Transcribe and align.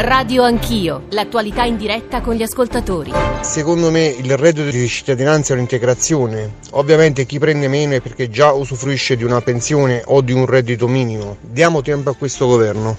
Radio 0.00 0.44
Anch'io, 0.44 1.06
l'attualità 1.10 1.64
in 1.64 1.76
diretta 1.76 2.20
con 2.20 2.34
gli 2.34 2.42
ascoltatori. 2.42 3.10
Secondo 3.40 3.90
me 3.90 4.06
il 4.06 4.36
reddito 4.36 4.70
di 4.70 4.86
cittadinanza 4.86 5.52
è 5.52 5.56
un'integrazione. 5.56 6.58
Ovviamente 6.70 7.26
chi 7.26 7.40
prende 7.40 7.66
meno 7.66 7.94
è 7.94 8.00
perché 8.00 8.30
già 8.30 8.52
usufruisce 8.52 9.16
di 9.16 9.24
una 9.24 9.40
pensione 9.40 10.04
o 10.06 10.20
di 10.20 10.30
un 10.30 10.46
reddito 10.46 10.86
minimo. 10.86 11.38
Diamo 11.40 11.82
tempo 11.82 12.10
a 12.10 12.14
questo 12.14 12.46
governo. 12.46 12.96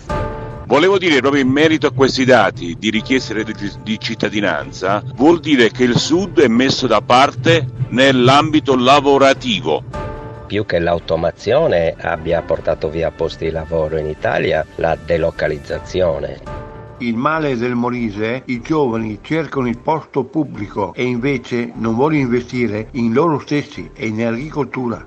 Volevo 0.65 0.97
dire 0.97 1.21
proprio 1.21 1.41
in 1.41 1.47
merito 1.47 1.88
a 1.88 1.93
questi 1.93 2.25
dati 2.25 2.75
di 2.77 2.89
richieste 2.89 3.45
di 3.81 3.97
cittadinanza, 3.97 5.02
vuol 5.16 5.39
dire 5.39 5.71
che 5.71 5.86
il 5.86 5.97
Sud 5.97 6.41
è 6.41 6.50
messo 6.50 6.86
da 6.86 7.00
parte 7.00 7.66
nell'ambito 7.91 8.75
lavorativo 8.75 9.84
più 10.50 10.66
che 10.66 10.79
l'automazione 10.79 11.93
abbia 11.95 12.41
portato 12.41 12.89
via 12.89 13.11
posti 13.11 13.45
di 13.45 13.52
lavoro 13.52 13.97
in 13.97 14.07
Italia, 14.07 14.66
la 14.77 14.97
delocalizzazione. 15.00 16.68
Il 16.99 17.15
male 17.15 17.55
del 17.55 17.75
Molise, 17.75 18.43
i 18.47 18.59
giovani 18.59 19.19
cercano 19.21 19.69
il 19.69 19.77
posto 19.77 20.25
pubblico 20.25 20.93
e 20.93 21.03
invece 21.03 21.71
non 21.75 21.95
vogliono 21.95 22.23
investire 22.23 22.89
in 22.91 23.13
loro 23.13 23.39
stessi 23.39 23.89
e 23.93 24.07
in 24.07 24.25
agricoltura. 24.25 25.05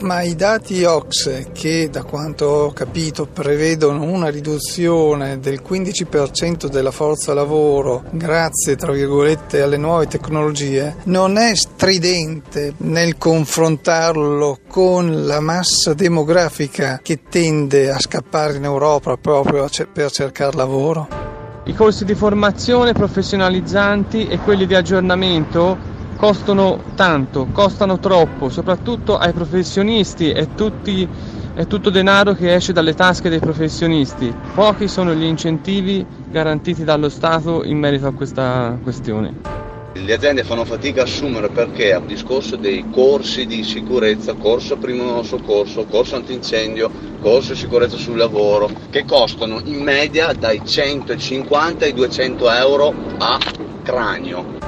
Ma 0.00 0.22
i 0.22 0.34
dati 0.34 0.82
OXE, 0.82 1.50
che 1.52 1.90
da 1.90 2.04
quanto 2.04 2.46
ho 2.46 2.72
capito 2.72 3.26
prevedono 3.26 4.02
una 4.02 4.28
riduzione 4.28 5.38
del 5.40 5.60
15% 5.62 6.68
della 6.68 6.90
forza 6.90 7.34
lavoro 7.34 8.04
grazie, 8.10 8.76
tra 8.76 8.92
virgolette, 8.92 9.60
alle 9.60 9.76
nuove 9.76 10.06
tecnologie, 10.06 10.96
non 11.04 11.36
è 11.36 11.54
stridente 11.54 12.72
nel 12.78 13.18
confrontarlo 13.18 14.60
con 14.66 15.26
la 15.26 15.40
massa 15.40 15.92
demografica 15.92 16.98
che 17.02 17.20
tende 17.28 17.90
a 17.90 17.98
scappare 18.00 18.56
in 18.56 18.64
Europa 18.64 19.18
proprio 19.18 19.68
per 19.92 20.10
cercare 20.10 20.56
lavoro? 20.56 21.19
I 21.62 21.74
corsi 21.74 22.06
di 22.06 22.14
formazione 22.14 22.92
professionalizzanti 22.92 24.26
e 24.26 24.38
quelli 24.38 24.64
di 24.64 24.74
aggiornamento 24.74 25.76
costano 26.16 26.78
tanto, 26.94 27.48
costano 27.52 27.98
troppo, 27.98 28.48
soprattutto 28.48 29.18
ai 29.18 29.34
professionisti, 29.34 30.30
è, 30.30 30.48
tutti, 30.54 31.06
è 31.52 31.66
tutto 31.66 31.90
denaro 31.90 32.32
che 32.32 32.54
esce 32.54 32.72
dalle 32.72 32.94
tasche 32.94 33.28
dei 33.28 33.40
professionisti. 33.40 34.34
Pochi 34.54 34.88
sono 34.88 35.14
gli 35.14 35.24
incentivi 35.24 36.04
garantiti 36.30 36.82
dallo 36.82 37.10
Stato 37.10 37.62
in 37.64 37.78
merito 37.78 38.06
a 38.06 38.12
questa 38.12 38.78
questione. 38.82 39.69
Le 39.92 40.14
aziende 40.14 40.44
fanno 40.44 40.64
fatica 40.64 41.00
a 41.00 41.04
assumere 41.04 41.48
perché 41.48 41.92
a 41.92 41.98
discorso 41.98 42.54
dei 42.54 42.84
corsi 42.92 43.44
di 43.44 43.64
sicurezza, 43.64 44.34
corso 44.34 44.76
primo 44.76 45.20
soccorso, 45.24 45.84
corso 45.84 46.14
antincendio, 46.14 46.88
corso 47.18 47.56
sicurezza 47.56 47.96
sul 47.96 48.16
lavoro, 48.16 48.70
che 48.88 49.04
costano 49.04 49.60
in 49.64 49.82
media 49.82 50.32
dai 50.32 50.62
150 50.64 51.86
ai 51.86 51.92
200 51.92 52.50
euro 52.52 52.94
a 53.18 53.36
cranio. 53.82 54.59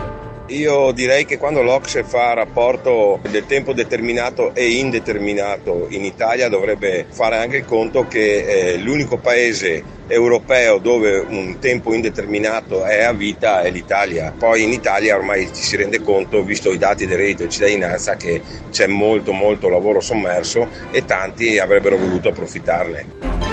Io 0.53 0.93
direi 0.93 1.25
che 1.25 1.39
quando 1.39 1.63
l'Ocse 1.63 2.05
fa 2.05 2.35
rapporto 2.35 3.21
del 3.31 3.47
tempo 3.47 3.73
determinato 3.73 4.55
e 4.55 4.73
indeterminato 4.73 5.87
in 5.89 6.05
Italia 6.05 6.51
dovrebbe 6.51 7.07
fare 7.09 7.39
anche 7.39 7.65
conto 7.65 8.07
che 8.07 8.73
eh, 8.73 8.77
l'unico 8.77 9.17
paese 9.17 9.83
europeo 10.07 10.77
dove 10.77 11.25
un 11.27 11.59
tempo 11.59 11.95
indeterminato 11.95 12.85
è 12.85 13.03
a 13.03 13.15
vita 13.15 13.63
è 13.63 13.71
l'Italia. 13.71 14.35
Poi 14.37 14.63
in 14.63 14.73
Italia 14.73 15.17
ormai 15.17 15.49
ci 15.55 15.63
si 15.63 15.77
rende 15.77 16.03
conto, 16.03 16.43
visto 16.43 16.71
i 16.71 16.77
dati 16.77 17.07
del 17.07 17.17
reddito 17.17 17.45
di 17.45 17.51
cittadinanza, 17.51 18.17
che 18.17 18.43
c'è 18.71 18.87
molto 18.87 19.33
molto 19.33 19.71
lavoro 19.71 20.01
sommerso 20.01 20.69
e 20.91 21.07
tanti 21.07 21.59
avrebbero 21.59 21.97
voluto 21.97 22.29
approfittarne. 22.29 23.52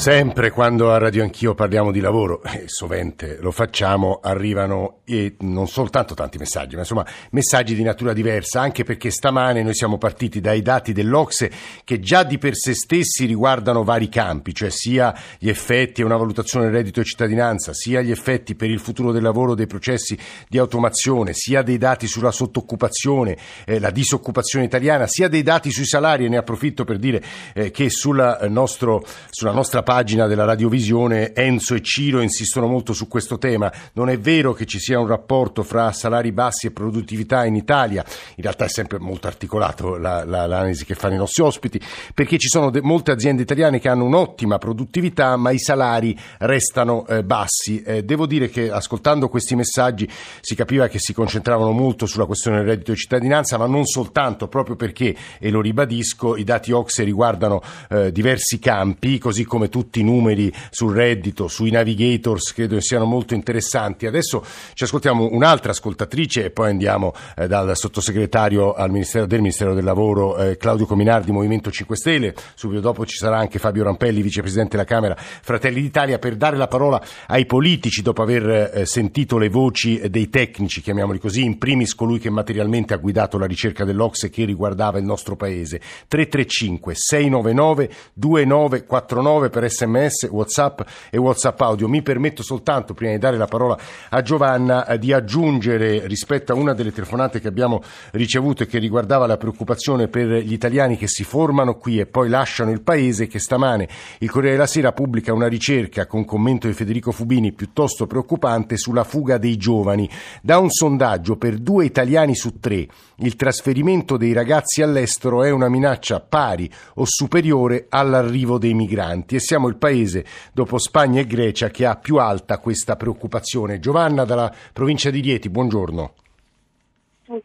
Sempre 0.00 0.50
quando 0.50 0.90
a 0.90 0.96
Radio 0.96 1.22
Anch'io 1.22 1.54
parliamo 1.54 1.90
di 1.90 2.00
lavoro, 2.00 2.42
e 2.42 2.64
sovente 2.68 3.36
lo 3.38 3.50
facciamo, 3.50 4.20
arrivano 4.22 5.00
e 5.04 5.36
non 5.40 5.68
soltanto 5.68 6.14
tanti 6.14 6.38
messaggi, 6.38 6.74
ma 6.74 6.80
insomma 6.80 7.06
messaggi 7.32 7.74
di 7.74 7.82
natura 7.82 8.14
diversa, 8.14 8.62
anche 8.62 8.82
perché 8.82 9.10
stamane 9.10 9.62
noi 9.62 9.74
siamo 9.74 9.98
partiti 9.98 10.40
dai 10.40 10.62
dati 10.62 10.94
dell'Ocse 10.94 11.52
che 11.84 12.00
già 12.00 12.22
di 12.22 12.38
per 12.38 12.56
sé 12.56 12.72
stessi 12.72 13.26
riguardano 13.26 13.84
vari 13.84 14.08
campi, 14.08 14.54
cioè 14.54 14.70
sia 14.70 15.14
gli 15.38 15.50
effetti 15.50 16.00
e 16.00 16.04
una 16.04 16.16
valutazione 16.16 16.64
del 16.64 16.76
reddito 16.76 17.00
e 17.00 17.04
cittadinanza, 17.04 17.74
sia 17.74 18.00
gli 18.00 18.10
effetti 18.10 18.54
per 18.54 18.70
il 18.70 18.80
futuro 18.80 19.12
del 19.12 19.22
lavoro 19.22 19.54
dei 19.54 19.66
processi 19.66 20.16
di 20.48 20.56
automazione, 20.56 21.34
sia 21.34 21.60
dei 21.60 21.76
dati 21.76 22.06
sulla 22.06 22.30
sottoccupazione, 22.30 23.36
eh, 23.66 23.78
la 23.78 23.90
disoccupazione 23.90 24.64
italiana, 24.64 25.06
sia 25.06 25.28
dei 25.28 25.42
dati 25.42 25.70
sui 25.70 25.84
salari, 25.84 26.24
e 26.24 26.30
ne 26.30 26.38
approfitto 26.38 26.84
per 26.84 26.96
dire 26.96 27.22
eh, 27.52 27.70
che 27.70 27.90
sulla, 27.90 28.38
eh, 28.38 28.48
nostro, 28.48 29.04
sulla 29.28 29.52
nostra 29.52 29.82
pagina 29.90 30.28
della 30.28 30.44
radiovisione 30.44 31.34
Enzo 31.34 31.74
e 31.74 31.82
Ciro 31.82 32.20
insistono 32.20 32.68
molto 32.68 32.92
su 32.92 33.08
questo 33.08 33.38
tema. 33.38 33.72
Non 33.94 34.08
è 34.08 34.16
vero 34.20 34.52
che 34.52 34.64
ci 34.64 34.78
sia 34.78 35.00
un 35.00 35.08
rapporto 35.08 35.64
fra 35.64 35.90
salari 35.90 36.30
bassi 36.30 36.68
e 36.68 36.70
produttività 36.70 37.44
in 37.44 37.56
Italia, 37.56 38.04
in 38.36 38.42
realtà 38.44 38.66
è 38.66 38.68
sempre 38.68 39.00
molto 39.00 39.26
articolato 39.26 39.96
la, 39.96 40.24
la, 40.24 40.46
l'analisi 40.46 40.84
che 40.84 40.94
fanno 40.94 41.14
i 41.14 41.16
nostri 41.16 41.42
ospiti, 41.42 41.80
perché 42.14 42.38
ci 42.38 42.46
sono 42.46 42.70
de- 42.70 42.80
molte 42.82 43.10
aziende 43.10 43.42
italiane 43.42 43.80
che 43.80 43.88
hanno 43.88 44.04
un'ottima 44.04 44.58
produttività 44.58 45.34
ma 45.34 45.50
i 45.50 45.58
salari 45.58 46.16
restano 46.38 47.04
eh, 47.08 47.24
bassi. 47.24 47.82
Eh, 47.82 48.04
devo 48.04 48.26
dire 48.26 48.48
che 48.48 48.70
ascoltando 48.70 49.28
questi 49.28 49.56
messaggi 49.56 50.08
si 50.40 50.54
capiva 50.54 50.86
che 50.86 51.00
si 51.00 51.12
concentravano 51.12 51.72
molto 51.72 52.06
sulla 52.06 52.26
questione 52.26 52.58
del 52.58 52.66
reddito 52.66 52.92
di 52.92 52.96
cittadinanza, 52.96 53.58
ma 53.58 53.66
non 53.66 53.84
soltanto, 53.86 54.46
proprio 54.46 54.76
perché, 54.76 55.16
e 55.40 55.50
lo 55.50 55.60
ribadisco, 55.60 56.36
i 56.36 56.44
dati 56.44 56.70
OXE 56.70 57.02
riguardano 57.02 57.60
eh, 57.88 58.12
diversi 58.12 58.60
campi, 58.60 59.18
così 59.18 59.44
come 59.44 59.68
tutti 59.68 59.78
i 59.94 60.02
numeri 60.02 60.52
sul 60.70 60.94
reddito, 60.94 61.48
sui 61.48 61.70
navigators, 61.70 62.52
credo 62.52 62.80
siano 62.80 63.04
molto 63.04 63.34
interessanti. 63.34 64.06
Adesso 64.06 64.44
ci 64.74 64.84
ascoltiamo 64.84 65.28
un'altra 65.32 65.72
ascoltatrice 65.72 66.44
e 66.44 66.50
poi 66.50 66.70
andiamo 66.70 67.12
eh, 67.36 67.46
dal 67.46 67.76
sottosegretario 67.76 68.74
Ministero, 68.88 69.26
del 69.26 69.40
Ministero 69.40 69.74
del 69.74 69.84
Lavoro 69.84 70.36
eh, 70.36 70.56
Claudio 70.56 70.86
Cominardi, 70.86 71.32
Movimento 71.32 71.70
5 71.70 71.96
Stelle. 71.96 72.34
Subito 72.54 72.80
dopo 72.80 73.06
ci 73.06 73.16
sarà 73.16 73.38
anche 73.38 73.58
Fabio 73.58 73.84
Rampelli, 73.84 74.22
vicepresidente 74.22 74.76
della 74.76 74.84
Camera 74.84 75.16
Fratelli 75.16 75.80
d'Italia, 75.80 76.18
per 76.18 76.36
dare 76.36 76.56
la 76.56 76.68
parola 76.68 77.00
ai 77.26 77.46
politici 77.46 78.02
dopo 78.02 78.22
aver 78.22 78.72
eh, 78.74 78.86
sentito 78.86 79.38
le 79.38 79.48
voci 79.48 80.00
dei 80.08 80.28
tecnici, 80.28 80.80
chiamiamoli 80.80 81.18
così, 81.18 81.44
in 81.44 81.58
primis 81.58 81.94
colui 81.94 82.18
che 82.18 82.30
materialmente 82.30 82.94
ha 82.94 82.98
guidato 82.98 83.38
la 83.38 83.46
ricerca 83.46 83.84
dell'Ocse 83.84 84.30
che 84.30 84.44
riguardava 84.44 84.98
il 84.98 85.04
nostro 85.04 85.36
paese. 85.36 85.80
335 86.08 86.94
699 86.94 87.90
2949 88.14 89.50
per 89.60 89.70
sms, 89.70 90.28
whatsapp 90.30 90.80
e 91.10 91.18
whatsapp 91.18 91.60
audio. 91.60 91.88
Mi 91.88 92.00
permetto 92.00 92.42
soltanto, 92.42 92.94
prima 92.94 93.12
di 93.12 93.18
dare 93.18 93.36
la 93.36 93.46
parola 93.46 93.78
a 94.08 94.22
Giovanna, 94.22 94.86
eh, 94.86 94.98
di 94.98 95.12
aggiungere 95.12 96.06
rispetto 96.06 96.52
a 96.52 96.54
una 96.54 96.72
delle 96.72 96.92
telefonate 96.92 97.40
che 97.40 97.48
abbiamo 97.48 97.82
ricevuto 98.12 98.62
e 98.62 98.66
che 98.66 98.78
riguardava 98.78 99.26
la 99.26 99.36
preoccupazione 99.36 100.08
per 100.08 100.28
gli 100.28 100.52
italiani 100.52 100.96
che 100.96 101.08
si 101.08 101.24
formano 101.24 101.76
qui 101.76 101.98
e 101.98 102.06
poi 102.06 102.28
lasciano 102.30 102.70
il 102.70 102.80
paese, 102.80 103.26
che 103.26 103.38
stamane 103.38 103.88
il 104.20 104.30
Corriere 104.30 104.56
della 104.56 104.66
Sera 104.66 104.92
pubblica 104.92 105.34
una 105.34 105.48
ricerca 105.48 106.06
con 106.06 106.24
commento 106.24 106.66
di 106.66 106.72
Federico 106.72 107.12
Fubini 107.12 107.52
piuttosto 107.52 108.06
preoccupante 108.06 108.78
sulla 108.78 109.04
fuga 109.04 109.36
dei 109.36 109.56
giovani. 109.56 110.08
Da 110.40 110.58
un 110.58 110.70
sondaggio 110.70 111.36
per 111.36 111.58
due 111.58 111.84
italiani 111.84 112.34
su 112.34 112.58
tre 112.58 112.86
il 113.20 113.36
trasferimento 113.36 114.16
dei 114.16 114.32
ragazzi 114.32 114.82
all'estero 114.82 115.42
è 115.42 115.50
una 115.50 115.68
minaccia 115.68 116.20
pari 116.20 116.70
o 116.94 117.04
superiore 117.04 117.86
all'arrivo 117.88 118.58
dei 118.58 118.74
migranti 118.74 119.34
e 119.34 119.40
siamo 119.40 119.68
il 119.68 119.76
paese 119.76 120.24
dopo 120.52 120.78
Spagna 120.78 121.20
e 121.20 121.26
Grecia 121.26 121.68
che 121.68 121.86
ha 121.86 121.96
più 121.96 122.16
alta 122.16 122.58
questa 122.58 122.96
preoccupazione. 122.96 123.78
Giovanna 123.78 124.24
dalla 124.24 124.50
provincia 124.72 125.10
di 125.10 125.20
Rieti, 125.20 125.50
buongiorno. 125.50 126.14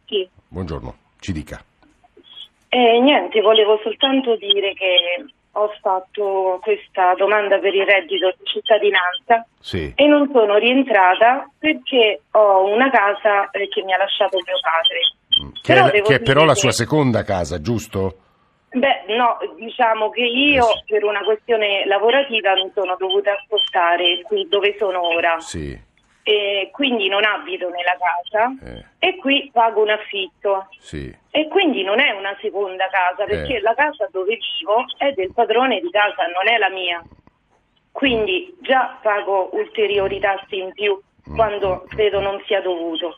Sì. 0.06 0.28
Buongiorno, 0.48 0.96
ci 1.20 1.32
dica. 1.32 1.64
Eh, 2.70 3.00
niente, 3.00 3.42
volevo 3.42 3.80
soltanto 3.84 4.36
dire 4.38 4.74
che 4.74 5.26
ho 5.58 5.72
fatto 5.82 6.60
questa 6.62 7.14
domanda 7.16 7.58
per 7.60 7.74
il 7.74 7.86
reddito 7.86 8.34
di 8.38 8.44
cittadinanza 8.44 9.46
sì. 9.60 9.94
e 9.96 10.06
non 10.08 10.30
sono 10.32 10.56
rientrata 10.58 11.50
perché 11.58 12.22
ho 12.32 12.66
una 12.74 12.90
casa 12.90 13.50
eh, 13.52 13.68
che 13.70 13.84
mi 13.84 13.94
ha 13.94 13.98
lasciato 13.98 14.38
mio 14.38 14.60
padre. 14.60 15.00
Che, 15.62 15.74
però, 15.74 15.88
è, 15.88 16.02
che 16.02 16.16
è 16.16 16.22
però 16.22 16.44
la 16.46 16.56
sua 16.56 16.72
seconda 16.72 17.24
casa, 17.24 17.60
giusto? 17.62 18.18
Beh, 18.70 19.06
no, 19.16 19.38
diciamo 19.58 20.10
che 20.10 20.22
io 20.24 20.66
per 20.86 21.04
una 21.06 21.24
questione 21.24 21.86
lavorativa 21.86 22.54
mi 22.56 22.70
sono 22.74 22.96
dovuta 22.98 23.36
spostare 23.46 24.22
qui 24.24 24.48
dove 24.50 24.76
sono 24.78 25.02
ora. 25.02 25.40
Sì. 25.40 25.78
E 26.28 26.70
quindi 26.74 27.08
non 27.08 27.24
abito 27.24 27.70
nella 27.70 27.96
casa 28.00 28.52
eh. 28.66 28.84
e 29.08 29.16
qui 29.18 29.50
pago 29.54 29.82
un 29.84 29.92
affitto. 29.92 30.68
Sì. 30.80 31.16
E 31.32 31.48
quindi 31.48 31.84
non 31.84 32.00
è 32.00 32.12
una 32.12 32.36
seconda 32.42 32.88
casa 32.90 33.26
perché 33.26 33.58
Eh. 33.58 33.62
la 33.62 33.76
casa 33.76 34.08
dove 34.12 34.36
vivo 34.60 34.84
è 34.98 35.12
del 35.12 35.32
padrone 35.34 35.80
di 35.80 35.90
casa, 35.92 36.26
non 36.28 36.48
è 36.52 36.58
la 36.58 36.70
mia. 36.70 37.02
Quindi 37.92 38.56
già 38.62 38.98
pago 39.02 39.50
ulteriori 39.54 40.20
tasse 40.20 40.56
in 40.56 40.74
più 40.74 41.00
Mm. 41.28 41.36
quando 41.36 41.86
credo 41.88 42.20
non 42.20 42.40
sia 42.46 42.62
dovuto. 42.62 43.18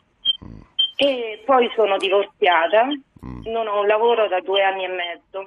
E 1.00 1.42
poi 1.46 1.70
sono 1.76 1.96
divorziata, 1.96 2.86
Mm. 3.24 3.42
non 3.46 3.66
ho 3.66 3.80
un 3.80 3.86
lavoro 3.88 4.28
da 4.28 4.40
due 4.40 4.62
anni 4.62 4.84
e 4.84 4.88
mezzo. 4.88 5.42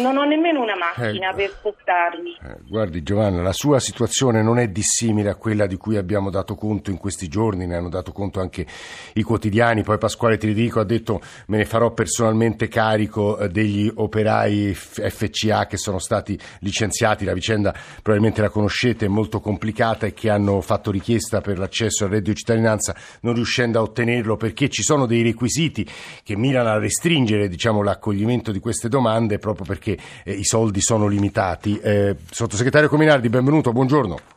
Non 0.00 0.16
ho 0.18 0.24
nemmeno 0.24 0.60
una 0.60 0.76
macchina 0.76 1.28
Ecco. 1.28 1.36
per 1.36 1.50
spostarmi. 1.50 2.38
Eh, 2.42 2.56
Guardi 2.68 3.02
Giovanna, 3.02 3.40
la 3.40 3.52
sua 3.52 3.80
situazione 3.80 4.42
non 4.42 4.58
è 4.58 4.68
dissimile 4.68 5.30
a 5.30 5.34
quella 5.36 5.66
di 5.66 5.76
cui 5.76 5.96
abbiamo 5.96 6.28
dato 6.28 6.54
conto 6.54 6.90
in 6.90 6.98
questi 6.98 7.28
giorni, 7.28 7.66
ne 7.66 7.76
hanno 7.76 7.88
dato 7.88 8.12
conto 8.12 8.40
anche 8.40 8.66
i 9.14 9.22
quotidiani, 9.22 9.82
poi 9.82 9.96
Pasquale 9.96 10.36
Tridico 10.36 10.80
ha 10.80 10.84
detto 10.84 11.20
me 11.46 11.56
ne 11.56 11.64
farò 11.64 11.92
personalmente 11.92 12.68
carico 12.68 13.38
eh, 13.38 13.48
degli 13.48 13.90
operai 13.92 14.74
FCA 14.74 15.66
che 15.66 15.78
sono 15.78 15.98
stati 15.98 16.38
licenziati, 16.60 17.24
la 17.24 17.32
vicenda 17.32 17.74
probabilmente 18.02 18.42
la 18.42 18.50
conoscete, 18.50 19.06
è 19.06 19.08
molto 19.08 19.40
complicata 19.40 20.06
e 20.06 20.12
che 20.12 20.28
hanno 20.28 20.60
fatto 20.60 20.90
richiesta 20.90 21.40
per 21.40 21.58
l'accesso 21.58 22.04
al 22.04 22.10
reddito 22.10 22.30
di 22.30 22.36
cittadinanza 22.36 22.94
non 23.22 23.34
riuscendo 23.34 23.78
a 23.78 23.82
ottenerlo 23.82 24.36
perché 24.36 24.68
ci 24.68 24.82
sono 24.82 25.06
dei 25.06 25.22
requisiti 25.22 25.88
che 26.22 26.36
mirano 26.36 26.68
a 26.68 26.78
restringere 26.78 27.48
diciamo, 27.48 27.82
l'accoglimento 27.82 28.52
di 28.52 28.57
queste 28.60 28.88
domande 28.88 29.38
proprio 29.38 29.66
perché 29.66 29.96
eh, 30.24 30.32
i 30.32 30.44
soldi 30.44 30.80
sono 30.80 31.06
limitati. 31.06 31.78
Eh, 31.78 32.16
sottosegretario 32.30 32.88
Cominardi, 32.88 33.28
benvenuto, 33.28 33.72
buongiorno. 33.72 34.36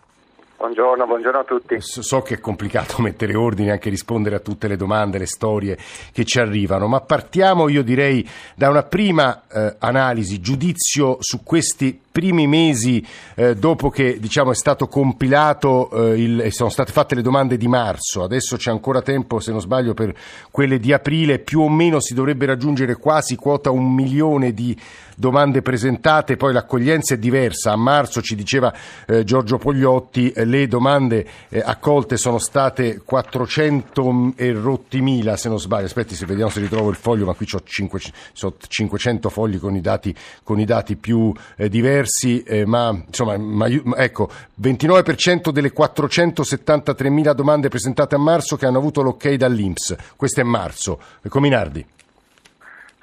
Buongiorno, 0.62 1.08
buongiorno 1.08 1.40
a 1.40 1.44
tutti. 1.44 1.78
So 1.80 2.22
che 2.22 2.36
è 2.36 2.40
complicato 2.40 3.02
mettere 3.02 3.36
ordine, 3.36 3.72
anche 3.72 3.90
rispondere 3.90 4.36
a 4.36 4.40
tutte 4.40 4.68
le 4.68 4.78
domande, 4.78 5.18
le 5.18 5.26
storie 5.26 5.76
che 6.14 6.24
ci 6.24 6.40
arrivano, 6.40 6.86
ma 6.86 7.02
partiamo 7.02 7.68
io 7.68 7.82
direi 7.82 8.28
da 8.56 8.70
una 8.70 8.84
prima 8.84 9.42
eh, 9.52 9.76
analisi, 9.80 10.40
giudizio 10.40 11.18
su 11.20 11.42
questi 11.44 12.00
primi 12.12 12.46
mesi 12.46 13.06
eh, 13.36 13.56
dopo 13.56 13.90
che 13.90 14.20
diciamo, 14.20 14.52
è 14.52 14.56
stato 14.56 14.88
compilato 14.88 15.90
eh, 15.92 16.22
il, 16.22 16.42
e 16.42 16.52
sono 16.52 16.70
state 16.70 16.92
fatte 16.92 17.16
le 17.16 17.22
domande 17.22 17.58
di 17.58 17.68
marzo, 17.68 18.24
adesso 18.24 18.58
c'è 18.58 18.70
ancora 18.70 19.02
tempo 19.02 19.40
se 19.40 19.52
non 19.52 19.62
sbaglio 19.62 19.94
per 19.94 20.14
quelle 20.52 20.80
di 20.80 20.92
aprile, 20.92 21.40
più 21.40 21.62
o 21.62 21.70
meno 21.70 22.00
si 22.00 22.14
dovrebbe 22.14 22.46
raggiungere 22.46 22.96
quasi 22.96 23.36
quota 23.36 23.72
un 23.72 23.94
milione 23.94 24.54
di 24.54 24.78
domande 25.22 25.62
presentate, 25.62 26.36
poi 26.36 26.52
l'accoglienza 26.52 27.14
è 27.14 27.18
diversa, 27.18 27.72
a 27.72 27.76
marzo 27.76 28.22
ci 28.22 28.36
diceva 28.36 28.74
eh, 29.06 29.24
Giorgio 29.24 29.60
Pogliotti 29.60 30.32
eh, 30.32 30.46
le 30.46 30.68
domande 30.68 31.26
eh, 31.50 31.62
accolte 31.64 32.18
sono 32.18 32.40
state 32.40 33.02
400 33.06 34.34
e 34.36 34.52
rotti 34.52 35.00
mila 35.00 35.38
se 35.38 35.48
non 35.48 35.60
sbaglio, 35.60 35.86
aspetti 35.86 36.16
se 36.16 36.26
vediamo 36.26 36.50
se 36.50 36.60
ritrovo 36.60 36.90
il 36.90 36.96
foglio 36.96 37.26
ma 37.26 37.34
qui 37.36 37.46
ho 37.52 37.62
500 38.68 39.30
fogli 39.30 39.60
con 39.60 39.76
i 39.76 39.82
dati, 39.82 40.14
con 40.44 40.60
i 40.60 40.66
dati 40.66 40.96
più 40.96 41.32
eh, 41.56 41.70
diversi, 42.02 42.44
eh, 42.44 42.66
ma 42.66 42.90
insomma 42.90 43.38
ma, 43.38 43.68
ecco 43.98 44.30
29% 44.60 45.52
delle 45.52 45.72
473 45.72 47.10
mila 47.10 47.34
domande 47.34 47.70
presentate 47.70 48.16
a 48.16 48.20
marzo 48.20 48.58
che 48.58 48.66
hanno 48.66 48.80
avuto 48.80 49.02
l'ok 49.02 49.34
dall'Inps, 49.34 50.14
questo 50.16 50.42
è 50.42 50.44
marzo, 50.44 51.00
Cominardi. 51.30 51.86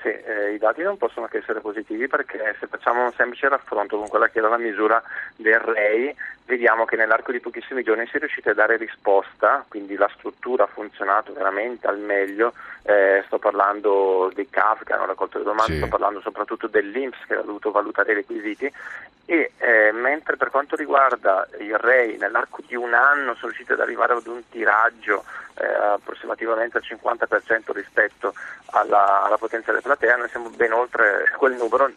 Sì, 0.00 0.08
eh, 0.08 0.54
i 0.54 0.58
dati 0.58 0.82
non 0.82 0.96
possono 0.96 1.26
che 1.26 1.38
essere 1.38 1.60
positivi 1.60 2.06
perché 2.06 2.56
se 2.60 2.66
facciamo 2.66 3.04
un 3.04 3.12
semplice 3.16 3.48
raffronto 3.48 3.96
con 3.96 4.08
quella 4.08 4.28
che 4.28 4.38
era 4.38 4.48
la 4.48 4.58
misura 4.58 5.02
del 5.36 5.58
REI, 5.58 6.14
vediamo 6.48 6.86
che 6.86 6.96
nell'arco 6.96 7.30
di 7.30 7.40
pochissimi 7.40 7.82
giorni 7.82 8.06
si 8.06 8.16
è 8.16 8.18
riusciti 8.20 8.48
a 8.48 8.54
dare 8.54 8.78
risposta, 8.78 9.66
quindi 9.68 9.96
la 9.96 10.10
struttura 10.16 10.64
ha 10.64 10.66
funzionato 10.66 11.34
veramente 11.34 11.86
al 11.86 11.98
meglio, 11.98 12.54
eh, 12.84 13.22
sto 13.26 13.38
parlando 13.38 14.30
dei 14.34 14.48
CAF 14.48 14.82
che 14.82 14.94
hanno 14.94 15.04
raccolto 15.04 15.36
le 15.36 15.44
domande, 15.44 15.72
Sì. 15.72 15.78
sto 15.78 15.88
parlando 15.88 16.20
soprattutto 16.22 16.66
dell'Inps 16.66 17.18
che 17.26 17.34
ha 17.34 17.42
dovuto 17.42 17.70
valutare 17.70 18.12
i 18.12 18.14
requisiti 18.14 18.72
e 19.26 19.52
eh, 19.58 19.92
mentre 19.92 20.38
per 20.38 20.48
quanto 20.48 20.74
riguarda 20.74 21.46
il 21.58 21.76
REI 21.76 22.16
nell'arco 22.16 22.62
di 22.66 22.74
un 22.74 22.94
anno 22.94 23.34
sono 23.34 23.48
riusciti 23.48 23.72
ad 23.72 23.80
arrivare 23.80 24.14
ad 24.14 24.26
un 24.26 24.40
tiraggio 24.48 25.24
eh, 25.56 25.66
approssimativamente 25.66 26.78
al 26.78 26.84
50% 26.88 27.72
rispetto 27.72 28.32
alla, 28.70 29.24
alla 29.24 29.36
potenziale 29.36 29.82
platea, 29.82 30.16
noi 30.16 30.28
siamo 30.30 30.48
ben 30.48 30.72
oltre 30.72 31.30
quel 31.36 31.56
numero 31.56 31.90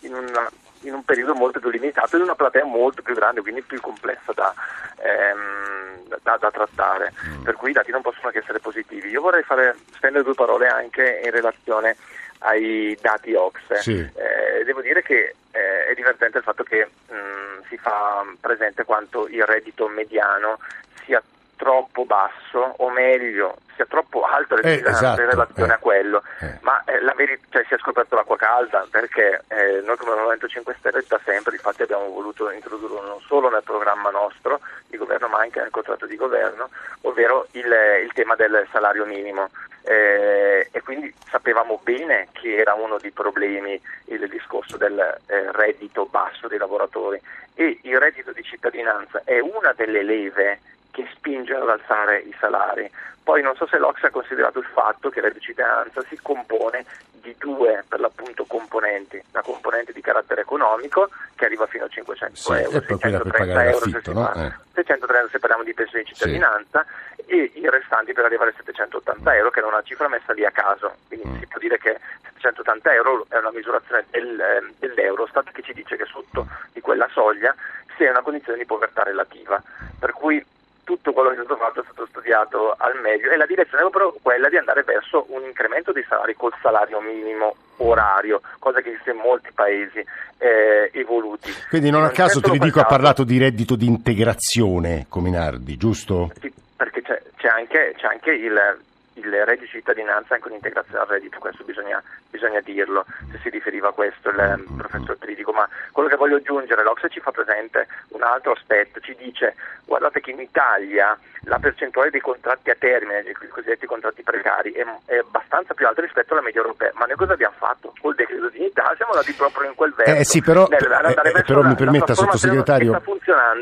in 0.00 0.14
una- 0.14 0.50
in 0.86 0.94
un 0.94 1.04
periodo 1.04 1.34
molto 1.34 1.58
più 1.60 1.70
limitato, 1.70 2.16
in 2.16 2.22
una 2.22 2.34
platea 2.34 2.64
molto 2.64 3.02
più 3.02 3.14
grande, 3.14 3.40
quindi 3.42 3.62
più 3.62 3.80
complessa 3.80 4.32
da, 4.32 4.54
ehm, 4.98 6.18
da- 6.22 6.36
da 6.38 6.50
trattare, 6.50 7.12
per 7.42 7.54
cui 7.54 7.70
i 7.70 7.72
dati 7.72 7.90
non 7.90 8.02
possono 8.02 8.30
che 8.30 8.38
essere 8.38 8.58
positivi. 8.60 9.08
Io 9.10 9.20
vorrei 9.20 9.42
fare, 9.42 9.76
spendere 9.94 10.24
due 10.24 10.34
parole 10.34 10.68
anche 10.68 11.20
in 11.24 11.30
relazione 11.30 11.96
ai 12.40 12.96
dati 13.00 13.34
OXE. 13.34 13.76
Sì. 13.82 13.98
Eh, 13.98 14.64
devo 14.64 14.80
dire 14.80 15.02
che 15.02 15.34
eh, 15.52 15.86
è 15.86 15.94
divertente 15.94 16.38
il 16.38 16.44
fatto 16.44 16.62
che 16.62 16.88
mh, 17.08 17.66
si 17.68 17.76
fa 17.78 18.24
presente 18.40 18.84
quanto 18.84 19.26
il 19.28 19.44
reddito 19.44 19.88
mediano 19.88 20.58
sia 21.04 21.22
troppo 21.66 22.04
basso 22.04 22.74
o 22.76 22.90
meglio 22.90 23.56
sia 23.74 23.86
troppo 23.86 24.22
alto 24.22 24.54
Eh, 24.58 24.74
in 24.74 24.86
esatto, 24.86 25.20
relazione 25.20 25.72
eh, 25.72 25.74
a 25.74 25.78
quello 25.78 26.22
ma 26.60 26.80
eh, 26.84 27.00
la 27.00 27.12
verità 27.14 27.44
cioè, 27.50 27.64
si 27.66 27.74
è 27.74 27.78
scoperto 27.78 28.14
l'acqua 28.14 28.36
calda 28.36 28.86
perché 28.88 29.42
eh, 29.48 29.82
noi 29.84 29.96
come 29.96 30.14
Movimento 30.14 30.46
5 30.46 30.76
Stelle 30.78 31.04
da 31.08 31.20
sempre 31.24 31.56
infatti 31.56 31.82
abbiamo 31.82 32.08
voluto 32.08 32.48
introdurlo 32.52 33.02
non 33.02 33.20
solo 33.20 33.50
nel 33.50 33.64
programma 33.64 34.10
nostro 34.10 34.60
di 34.86 34.96
governo 34.96 35.26
ma 35.26 35.40
anche 35.40 35.58
nel 35.58 35.70
contratto 35.70 36.06
di 36.06 36.14
governo 36.14 36.70
ovvero 37.02 37.48
il, 37.52 37.66
il 38.04 38.12
tema 38.12 38.36
del 38.36 38.66
salario 38.70 39.04
minimo. 39.06 39.48
Eh, 39.88 40.68
e 40.72 40.82
quindi 40.82 41.14
sapevamo 41.30 41.80
bene 41.82 42.26
che 42.32 42.56
era 42.56 42.74
uno 42.74 42.98
dei 42.98 43.12
problemi 43.12 43.80
il 44.06 44.28
discorso 44.28 44.76
del 44.76 44.98
eh, 44.98 45.52
reddito 45.52 46.06
basso 46.06 46.48
dei 46.48 46.58
lavoratori. 46.58 47.20
E 47.54 47.78
il 47.82 47.98
reddito 47.98 48.32
di 48.32 48.42
cittadinanza 48.42 49.22
è 49.24 49.38
una 49.38 49.72
delle 49.74 50.02
leve 50.02 50.60
che 50.96 51.06
spinge 51.14 51.52
ad 51.54 51.68
alzare 51.68 52.20
i 52.20 52.34
salari. 52.40 52.90
Poi 53.22 53.42
non 53.42 53.54
so 53.54 53.66
se 53.66 53.76
l'Ox 53.76 54.02
ha 54.04 54.10
considerato 54.10 54.60
il 54.60 54.64
fatto 54.72 55.10
che 55.10 55.20
la 55.20 55.30
cittadinanza 55.38 56.00
si 56.08 56.18
compone 56.22 56.86
di 57.20 57.34
due 57.38 57.84
per 57.86 58.00
l'appunto 58.00 58.44
componenti, 58.46 59.20
la 59.32 59.42
componente 59.42 59.92
di 59.92 60.00
carattere 60.00 60.40
economico 60.40 61.10
che 61.34 61.44
arriva 61.44 61.66
fino 61.66 61.84
a 61.84 61.88
500 61.88 62.34
Sì, 62.36 62.52
euro, 62.52 62.76
e 62.78 62.80
poi 62.82 62.98
quella 62.98 63.18
per 63.18 63.32
630 63.34 63.36
pagare 63.36 63.68
euro 63.70 63.84
se 63.84 63.90
l'affitto, 63.90 64.10
si 64.10 64.16
no? 64.16 64.46
Eh. 64.46 64.52
630 64.74 65.28
se 65.28 65.38
parliamo 65.38 65.64
di 65.64 65.74
pensione 65.74 66.04
di 66.04 66.14
cittadinanza 66.14 66.86
e 67.26 67.50
i 67.54 67.68
restanti 67.68 68.12
per 68.14 68.24
arrivare 68.24 68.50
a 68.50 68.54
780 68.56 69.36
euro 69.36 69.50
che 69.50 69.58
era 69.58 69.68
una 69.68 69.82
cifra 69.82 70.08
messa 70.08 70.32
lì 70.32 70.44
a 70.46 70.50
caso, 70.50 70.94
quindi 71.08 71.28
Mm. 71.28 71.38
si 71.40 71.46
può 71.48 71.58
dire 71.60 71.76
che 71.78 71.98
780 72.22 72.92
euro 72.94 73.26
è 73.28 73.36
una 73.36 73.50
misurazione 73.50 74.06
del, 74.10 74.40
eh, 74.40 74.72
dell'Eurostat 74.78 75.50
che 75.50 75.62
ci 75.62 75.74
dice 75.74 75.96
che 75.96 76.04
sotto 76.06 76.46
di 76.72 76.80
quella 76.80 77.08
soglia 77.12 77.52
si 77.96 78.02
è 78.04 78.06
in 78.06 78.10
una 78.12 78.22
condizione 78.22 78.56
di 78.58 78.64
povertà 78.66 79.02
relativa, 79.02 79.60
per 79.98 80.12
cui 80.12 80.42
tutto 80.86 81.12
quello 81.12 81.30
che 81.30 81.34
è 81.34 81.44
stato 81.44 81.56
fatto 81.56 81.80
è 81.80 81.82
stato 81.82 82.06
studiato 82.06 82.74
al 82.78 83.00
meglio 83.00 83.32
e 83.32 83.36
la 83.36 83.44
direzione 83.44 83.84
è 83.84 83.90
proprio 83.90 84.20
quella 84.22 84.48
di 84.48 84.56
andare 84.56 84.84
verso 84.84 85.26
un 85.30 85.42
incremento 85.42 85.90
dei 85.90 86.04
salari 86.08 86.34
col 86.36 86.54
salario 86.62 87.00
minimo 87.00 87.56
orario, 87.78 88.40
cosa 88.60 88.80
che 88.80 88.90
esiste 88.90 89.10
in 89.10 89.16
molti 89.16 89.50
paesi 89.52 89.98
eh, 90.38 90.88
evoluti. 90.92 91.50
Quindi 91.68 91.90
non 91.90 92.04
a 92.04 92.10
caso 92.10 92.38
solo 92.38 92.54
Tridico 92.54 92.74
quel 92.74 92.84
ha 92.84 92.86
parlato 92.86 93.24
di 93.24 93.36
reddito 93.36 93.74
di 93.74 93.86
integrazione, 93.86 95.06
Cominardi, 95.08 95.76
giusto? 95.76 96.30
Sì, 96.40 96.52
perché 96.76 97.02
c'è, 97.02 97.20
c'è 97.36 97.48
anche, 97.48 97.94
c'è 97.96 98.06
anche 98.06 98.30
il, 98.30 98.78
il 99.14 99.44
reddito 99.44 99.64
di 99.64 99.70
cittadinanza 99.70 100.34
anche 100.34 100.46
un'integrazione 100.46 101.00
al 101.00 101.08
reddito, 101.08 101.40
questo 101.40 101.64
bisogna, 101.64 102.00
bisogna 102.30 102.60
dirlo, 102.60 103.04
se 103.32 103.38
si 103.42 103.50
riferiva 103.50 103.88
a 103.88 103.92
questo 103.92 104.30
il 104.30 104.38
eh, 104.38 104.74
professor 104.76 105.18
Tridico, 105.36 105.52
ma 105.52 105.68
quello 105.92 106.08
che 106.08 106.16
voglio 106.16 106.36
aggiungere, 106.36 106.82
l'Ocse 106.82 107.10
ci 107.10 107.20
fa 107.20 107.30
presente 107.30 107.86
un 108.08 108.22
altro 108.22 108.52
aspetto, 108.52 109.00
ci 109.00 109.14
dice 109.16 109.54
guardate 109.84 110.20
che 110.20 110.30
in 110.30 110.40
Italia 110.40 111.16
la 111.42 111.58
percentuale 111.58 112.10
dei 112.10 112.20
contratti 112.20 112.70
a 112.70 112.76
termine, 112.78 113.20
i 113.20 113.48
cosiddetti 113.48 113.84
contratti 113.86 114.22
precari, 114.22 114.72
è, 114.72 114.82
è 115.04 115.18
abbastanza 115.18 115.74
più 115.74 115.86
alta 115.86 116.00
rispetto 116.00 116.32
alla 116.32 116.42
media 116.42 116.62
europea, 116.62 116.90
ma 116.94 117.04
noi 117.04 117.16
cosa 117.16 117.34
abbiamo 117.34 117.54
fatto? 117.58 117.92
Col 118.00 118.14
decreto 118.14 118.48
dignità 118.48 118.92
siamo 118.96 119.12
andati 119.12 119.32
proprio 119.34 119.68
in 119.68 119.74
quel 119.76 119.92
verso. 119.94 120.14
Eh 120.14 120.24
sì, 120.24 120.40
però, 120.40 120.66
nel- 120.68 120.80
eh, 120.82 121.30
verso 121.32 121.42
però 121.44 121.60
la- 121.60 121.68
mi 121.68 121.74
permetta, 121.76 122.14
sottosegretario, 122.14 123.02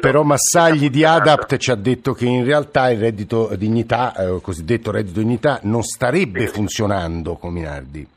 però 0.01 0.23
Massagli 0.23 0.89
di 0.89 1.05
Adapt 1.05 1.57
ci 1.57 1.71
ha 1.73 1.77
detto 1.77 2.15
che 2.15 2.25
in 2.25 2.45
realtà 2.45 2.89
il 2.91 3.01
reddito 3.01 3.55
dignità, 3.57 4.15
eh, 4.15 4.41
cosiddetto 4.41 4.93
reddito 4.93 5.19
dignità, 5.19 5.59
non 5.63 5.83
starebbe 5.83 6.47
funzionando, 6.47 7.35
Cominardi. 7.37 8.13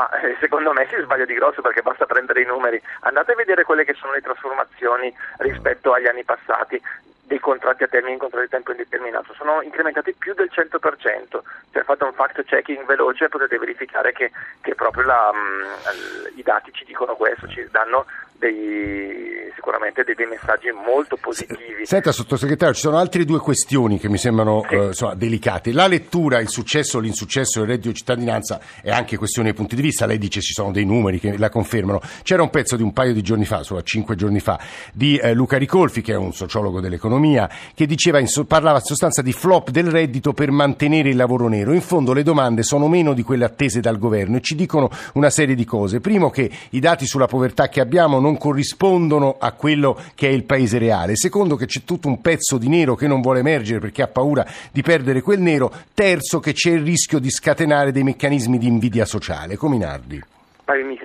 Ma 0.00 0.08
eh, 0.22 0.34
secondo 0.40 0.72
me 0.72 0.86
si 0.88 0.96
sbaglia 0.98 1.26
di 1.26 1.34
grosso 1.34 1.60
perché 1.60 1.82
basta 1.82 2.06
prendere 2.06 2.40
i 2.40 2.46
numeri. 2.46 2.80
Andate 3.00 3.32
a 3.32 3.34
vedere 3.34 3.64
quelle 3.64 3.84
che 3.84 3.92
sono 3.92 4.12
le 4.12 4.22
trasformazioni 4.22 5.14
rispetto 5.40 5.92
agli 5.92 6.06
anni 6.06 6.24
passati 6.24 6.80
dei 7.24 7.38
contratti 7.38 7.82
a 7.82 7.86
termine 7.86 8.14
in 8.14 8.18
contratti 8.18 8.46
a 8.46 8.50
tempo 8.50 8.70
indeterminato. 8.70 9.34
Sono 9.34 9.60
incrementati 9.60 10.14
più 10.14 10.32
del 10.32 10.50
100%. 10.50 11.40
Cioè 11.70 11.82
fate 11.82 12.04
un 12.04 12.14
fact 12.14 12.42
checking 12.44 12.86
veloce 12.86 13.28
potete 13.28 13.58
verificare 13.58 14.12
che, 14.12 14.32
che 14.62 14.74
proprio 14.74 15.04
la, 15.04 15.30
mh, 15.34 16.38
i 16.38 16.42
dati 16.42 16.72
ci 16.72 16.86
dicono 16.86 17.14
questo, 17.14 17.46
ci 17.46 17.68
danno 17.70 18.06
dei, 18.40 19.52
sicuramente 19.54 20.02
dei, 20.02 20.14
dei, 20.14 20.26
messaggi 20.26 20.68
molto 20.72 21.16
positivi. 21.20 21.84
Senta 21.84 22.10
sottosegretario, 22.10 22.74
ci 22.74 22.80
sono 22.80 22.96
altre 22.96 23.24
due 23.26 23.38
questioni 23.38 23.98
che 23.98 24.08
mi 24.08 24.16
sembrano 24.16 24.64
sì. 24.66 24.74
eh, 24.74 24.86
insomma, 24.86 25.14
delicate. 25.14 25.72
La 25.72 25.86
lettura, 25.86 26.40
il 26.40 26.48
successo 26.48 26.96
o 26.96 27.00
l'insuccesso 27.00 27.60
del 27.60 27.68
reddito 27.68 27.88
di 27.88 27.94
cittadinanza 27.94 28.58
è 28.82 28.90
anche 28.90 29.18
questione 29.18 29.50
di 29.50 29.56
punti 29.56 29.76
di 29.76 29.82
vista, 29.82 30.06
lei 30.06 30.16
dice 30.16 30.40
ci 30.40 30.54
sono 30.54 30.72
dei 30.72 30.86
numeri 30.86 31.20
che 31.20 31.36
la 31.36 31.50
confermano. 31.50 32.00
C'era 32.22 32.42
un 32.42 32.48
pezzo 32.50 32.76
di 32.76 32.82
un 32.82 32.92
paio 32.94 33.12
di 33.12 33.22
giorni 33.22 33.44
fa, 33.44 33.62
solo 33.62 33.82
cinque 33.82 34.16
giorni 34.16 34.40
fa, 34.40 34.58
di 34.92 35.18
eh, 35.18 35.34
Luca 35.34 35.58
Ricolfi, 35.58 36.00
che 36.00 36.14
è 36.14 36.16
un 36.16 36.32
sociologo 36.32 36.80
dell'economia, 36.80 37.48
che 37.74 37.84
diceva, 37.84 38.18
in 38.18 38.26
so, 38.26 38.46
parlava 38.46 38.78
in 38.78 38.84
sostanza 38.84 39.20
di 39.20 39.32
flop 39.32 39.68
del 39.68 39.90
reddito 39.90 40.32
per 40.32 40.50
mantenere 40.50 41.10
il 41.10 41.16
lavoro 41.16 41.48
nero. 41.48 41.74
In 41.74 41.82
fondo 41.82 42.14
le 42.14 42.22
domande 42.22 42.62
sono 42.62 42.88
meno 42.88 43.12
di 43.12 43.22
quelle 43.22 43.44
attese 43.44 43.80
dal 43.80 43.98
governo 43.98 44.38
e 44.38 44.40
ci 44.40 44.54
dicono 44.54 44.88
una 45.12 45.28
serie 45.28 45.54
di 45.54 45.66
cose. 45.66 46.00
Primo 46.00 46.30
che 46.30 46.50
i 46.70 46.80
dati 46.80 47.04
sulla 47.04 47.26
povertà 47.26 47.68
che 47.68 47.80
abbiamo 47.80 48.18
non 48.18 48.29
non 48.30 48.38
corrispondono 48.38 49.36
a 49.38 49.52
quello 49.52 49.98
che 50.14 50.28
è 50.28 50.30
il 50.30 50.44
paese 50.44 50.78
reale. 50.78 51.16
Secondo 51.16 51.56
che 51.56 51.66
c'è 51.66 51.82
tutto 51.84 52.06
un 52.06 52.20
pezzo 52.20 52.58
di 52.58 52.68
nero 52.68 52.94
che 52.94 53.08
non 53.08 53.20
vuole 53.20 53.40
emergere 53.40 53.80
perché 53.80 54.02
ha 54.02 54.08
paura 54.08 54.46
di 54.70 54.82
perdere 54.82 55.20
quel 55.20 55.40
nero. 55.40 55.72
Terzo 55.92 56.38
che 56.38 56.52
c'è 56.52 56.70
il 56.70 56.82
rischio 56.82 57.18
di 57.18 57.30
scatenare 57.30 57.92
dei 57.92 58.04
meccanismi 58.04 58.58
di 58.58 58.68
invidia 58.68 59.04
sociale. 59.04 59.56
Cominardi. 59.56 60.22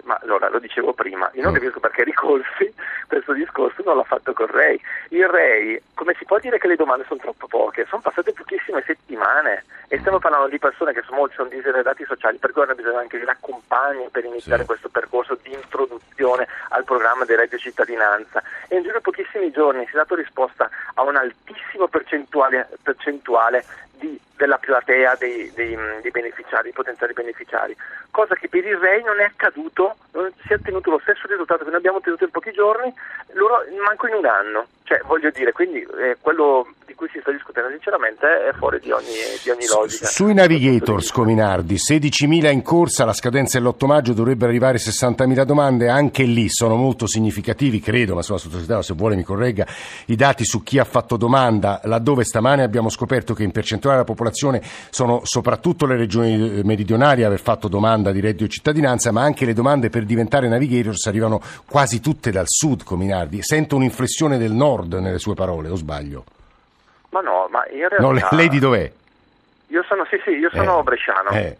Ma 0.04 0.20
allora 0.22 0.50
lo 0.50 0.60
dicevo 0.60 0.94
prima, 0.94 1.30
io 1.34 1.42
non 1.42 1.52
mm. 1.52 1.56
capisco 1.56 1.80
perché 1.80 2.04
Ricolfi 2.04 2.72
questo 3.08 3.34
discorso 3.34 3.82
non 3.84 3.98
l'ha 3.98 4.04
fatto 4.04 4.34
con 4.34 4.46
Ray. 4.48 4.80
Il 5.10 5.28
Ray, 5.28 5.82
come 5.96 6.14
si 6.18 6.26
può 6.26 6.38
dire 6.38 6.60
che 6.60 6.68
le 6.68 6.76
domande 6.76 7.06
sono 7.08 7.20
troppo 7.20 7.48
poche? 7.48 7.86
Sono 7.90 8.02
passate 8.02 8.34
pochissime 8.34 8.84
settimane 8.86 9.64
e 9.88 9.98
stiamo 10.00 10.20
parlando 10.20 10.48
di 10.48 10.60
persone 10.60 10.94
che 10.94 11.02
sono, 11.02 11.28
sono 11.34 11.50
diseredati 11.50 12.06
sociali, 12.06 12.38
per 12.38 12.52
cui 12.52 12.62
hanno 12.62 12.76
bisogno 12.76 13.00
anche 13.00 13.18
di 13.18 13.24
un 13.24 13.30
accompagno 13.30 14.10
per 14.12 14.26
iniziare 14.26 14.62
sì. 14.62 14.68
questo 14.68 14.90
percorso 14.90 15.38
di 15.42 15.54
introduzione 15.54 16.48
al 16.70 16.84
programma 16.84 17.26
del 17.26 17.38
reddito 17.38 17.58
cittadinanza. 17.58 18.44
E 18.68 18.76
in 18.76 18.84
giro 18.84 18.98
di 18.98 19.02
pochissimi 19.02 19.52
giorni 19.52 19.86
si 19.86 19.94
è 19.94 19.98
dato 19.98 20.16
risposta 20.16 20.70
a 20.94 21.02
un 21.02 21.16
altissimo 21.16 21.88
percentuale, 21.88 22.70
percentuale 22.84 23.66
di, 23.98 24.20
della 24.38 24.58
platea 24.58 25.16
dei, 25.16 25.52
dei, 25.54 25.78
dei, 26.02 26.12
beneficiari, 26.12 26.64
dei 26.64 26.74
potenziali 26.74 27.14
beneficiari, 27.14 27.76
cosa 28.12 28.36
che 28.36 28.50
per 28.50 28.66
il 28.66 28.78
REI 28.78 29.04
non 29.04 29.20
è 29.20 29.24
accaduto, 29.24 29.96
non 30.12 30.32
si 30.46 30.54
è 30.54 30.56
ottenuto 30.56 30.92
lo 30.92 31.00
stesso 31.00 31.28
risultato 31.28 31.64
che 31.64 31.70
noi 31.70 31.80
abbiamo 31.80 31.98
ottenuto 31.98 32.26
in 32.26 32.32
pochi 32.32 32.52
giorni, 32.52 32.94
loro 33.34 33.64
manco 33.86 34.08
in 34.08 34.16
un 34.16 34.26
anno. 34.26 34.68
Cioè, 34.86 35.02
voglio 35.08 35.32
dire, 35.32 35.52
quindi 35.52 35.80
eh, 35.80 36.18
quello 36.22 36.68
di 36.86 36.94
cui 36.94 37.10
si 37.12 37.18
sta 37.20 37.32
discutendo 37.32 37.72
sinceramente 37.72 38.28
è 38.48 38.54
fuori 38.54 38.80
di 38.80 38.92
ogni, 38.92 39.18
di 39.44 39.50
ogni 39.50 39.66
logica. 39.66 40.06
Sui 40.06 40.36
navigators, 40.36 41.12
Cominardi, 41.12 41.76
16.000 41.76 42.52
in 42.52 42.62
corsa, 42.62 43.04
la 43.04 43.14
scadenza 43.14 43.58
è 43.58 43.62
l'8 43.62 43.86
maggio, 43.88 44.14
dovrebbero 44.14 44.50
arrivare 44.50 44.78
60.000 44.78 45.44
domande, 45.44 45.90
anche 45.90 46.22
lì 46.24 46.50
sono 46.50 46.76
molto 46.76 47.08
significativi, 47.08 47.80
credo, 47.80 48.14
ma 48.14 48.22
sulla 48.22 48.38
sottosegretario 48.38 48.84
se 48.84 48.94
vuole 48.94 49.16
mi 49.16 49.24
corregga, 49.24 49.66
i 50.06 50.16
dati 50.16 50.46
su 50.46 50.62
chi 50.62 50.78
ha 50.78 50.86
fatto 50.86 51.18
domanda, 51.18 51.82
laddove 51.86 52.24
stamane 52.24 52.62
abbiamo 52.62 52.90
scoperto 52.90 53.34
che 53.34 53.42
in 53.42 53.52
percentuale 53.52 53.98
della 53.98 54.08
popolazione 54.08 54.62
sono 54.92 55.22
soprattutto 55.24 55.88
le 55.88 55.98
regioni 55.98 56.62
meridionali 56.64 57.24
a 57.24 57.28
aver 57.28 57.42
fatto 57.42 57.68
domanda 57.68 58.12
di 58.12 58.20
reddito 58.20 58.48
cittadinanza, 58.48 59.12
ma 59.12 59.24
anche 59.24 59.46
le 59.46 59.54
domande 59.54 59.90
per 59.90 60.06
diventare 60.06 60.48
navigators 60.48 61.08
arrivano 61.08 61.42
quasi 61.68 62.00
tutte 62.00 62.30
dal 62.30 62.46
sud, 62.48 62.84
Cominardi. 62.84 63.42
Sento 63.42 63.76
un'inflessione 63.76 64.38
del 64.38 64.52
nord 64.52 64.74
nord 64.76 64.94
nelle 64.96 65.20
sue 65.20 65.34
parole, 65.34 65.70
o 65.70 65.76
sbaglio? 65.76 66.24
Ma 67.10 67.22
no, 67.22 67.48
ma 67.50 67.66
in 67.70 67.88
realtà... 67.88 68.02
No, 68.02 68.12
lei 68.36 68.50
di 68.50 68.60
dov'è? 68.60 68.92
Io 69.68 69.84
sono, 69.84 70.06
sì, 70.06 70.20
sì, 70.24 70.32
io 70.32 70.50
sono 70.50 70.80
eh, 70.80 70.84
bresciano. 70.84 71.30
Eh, 71.30 71.58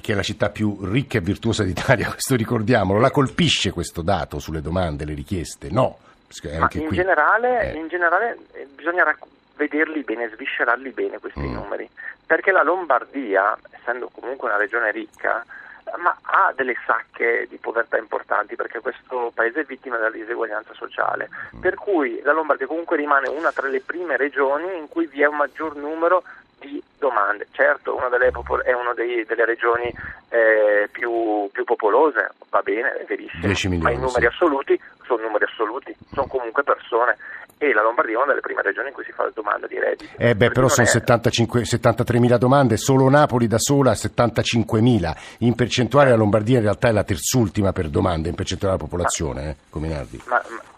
che 0.00 0.12
è 0.12 0.14
la 0.14 0.22
città 0.22 0.50
più 0.50 0.84
ricca 0.84 1.18
e 1.18 1.20
virtuosa 1.20 1.64
d'Italia, 1.64 2.08
questo 2.10 2.36
ricordiamolo. 2.36 3.00
La 3.00 3.10
colpisce 3.10 3.72
questo 3.72 4.02
dato 4.02 4.38
sulle 4.38 4.60
domande, 4.60 5.04
le 5.04 5.14
richieste? 5.14 5.68
No. 5.70 5.98
In, 6.42 6.86
qui. 6.86 6.96
Generale, 6.96 7.72
eh. 7.72 7.76
in 7.76 7.88
generale 7.88 8.38
eh, 8.52 8.66
bisogna 8.74 9.04
rac- 9.04 9.26
vederli 9.56 10.02
bene, 10.02 10.30
sviscerarli 10.32 10.90
bene 10.90 11.18
questi 11.18 11.40
mm. 11.40 11.52
numeri, 11.52 11.88
perché 12.24 12.52
la 12.52 12.62
Lombardia, 12.62 13.54
essendo 13.70 14.08
comunque 14.10 14.48
una 14.48 14.56
regione 14.56 14.90
ricca, 14.92 15.44
ma 15.98 16.16
ha 16.22 16.52
delle 16.54 16.76
sacche 16.86 17.46
di 17.48 17.56
povertà 17.58 17.98
importanti 17.98 18.56
perché 18.56 18.80
questo 18.80 19.30
paese 19.34 19.60
è 19.60 19.64
vittima 19.64 19.96
della 19.96 20.10
diseguaglianza 20.10 20.74
sociale, 20.74 21.28
per 21.60 21.74
cui 21.74 22.20
la 22.22 22.32
Lombardia 22.32 22.66
comunque 22.66 22.96
rimane 22.96 23.28
una 23.28 23.52
tra 23.52 23.68
le 23.68 23.80
prime 23.80 24.16
regioni 24.16 24.76
in 24.76 24.88
cui 24.88 25.06
vi 25.06 25.22
è 25.22 25.26
un 25.26 25.36
maggior 25.36 25.76
numero 25.76 26.22
di 26.58 26.82
domande. 26.98 27.48
Certo, 27.50 27.96
una 27.96 28.08
delle 28.08 28.28
è 28.28 28.72
una 28.72 28.94
delle 28.94 29.44
regioni 29.44 29.92
eh, 30.28 30.88
più, 30.90 31.48
più, 31.52 31.64
popolose, 31.64 32.30
va 32.48 32.62
bene, 32.62 32.94
è 32.94 33.04
verissimo, 33.04 33.46
milioni, 33.68 33.78
ma 33.78 33.90
i 33.90 33.96
numeri 33.96 34.20
sì. 34.20 34.26
assoluti 34.26 34.80
sono 35.04 35.22
numeri 35.22 35.44
assoluti, 35.44 35.94
sono 36.12 36.26
comunque 36.26 36.62
persone 36.62 37.16
e 37.62 37.72
la 37.72 37.82
Lombardia 37.82 38.14
è 38.14 38.16
una 38.16 38.26
delle 38.26 38.40
prime 38.40 38.60
regioni 38.60 38.88
in 38.88 38.94
cui 38.94 39.04
si 39.04 39.12
fa 39.12 39.22
la 39.22 39.30
domanda 39.32 39.68
di 39.68 39.78
reddito. 39.78 40.10
Eh 40.16 40.34
beh, 40.34 40.50
però 40.50 40.66
sono 40.66 40.86
è... 40.86 40.90
75, 40.90 41.64
73 41.64 42.18
mila 42.18 42.36
domande, 42.36 42.76
solo 42.76 43.08
Napoli 43.08 43.46
da 43.46 43.58
sola 43.58 43.94
75 43.94 44.80
mila. 44.80 45.14
In 45.38 45.54
percentuale 45.54 46.10
la 46.10 46.16
Lombardia 46.16 46.56
in 46.56 46.64
realtà 46.64 46.88
è 46.88 46.92
la 46.92 47.04
terzultima 47.04 47.72
per 47.72 47.88
domande, 47.88 48.28
in 48.28 48.34
percentuale 48.34 48.76
della 48.76 48.88
popolazione, 48.88 49.42
ma, 49.42 49.50
eh, 49.50 49.56
Cominardi. 49.70 50.22
Ma, 50.26 50.42
ma, 50.48 50.71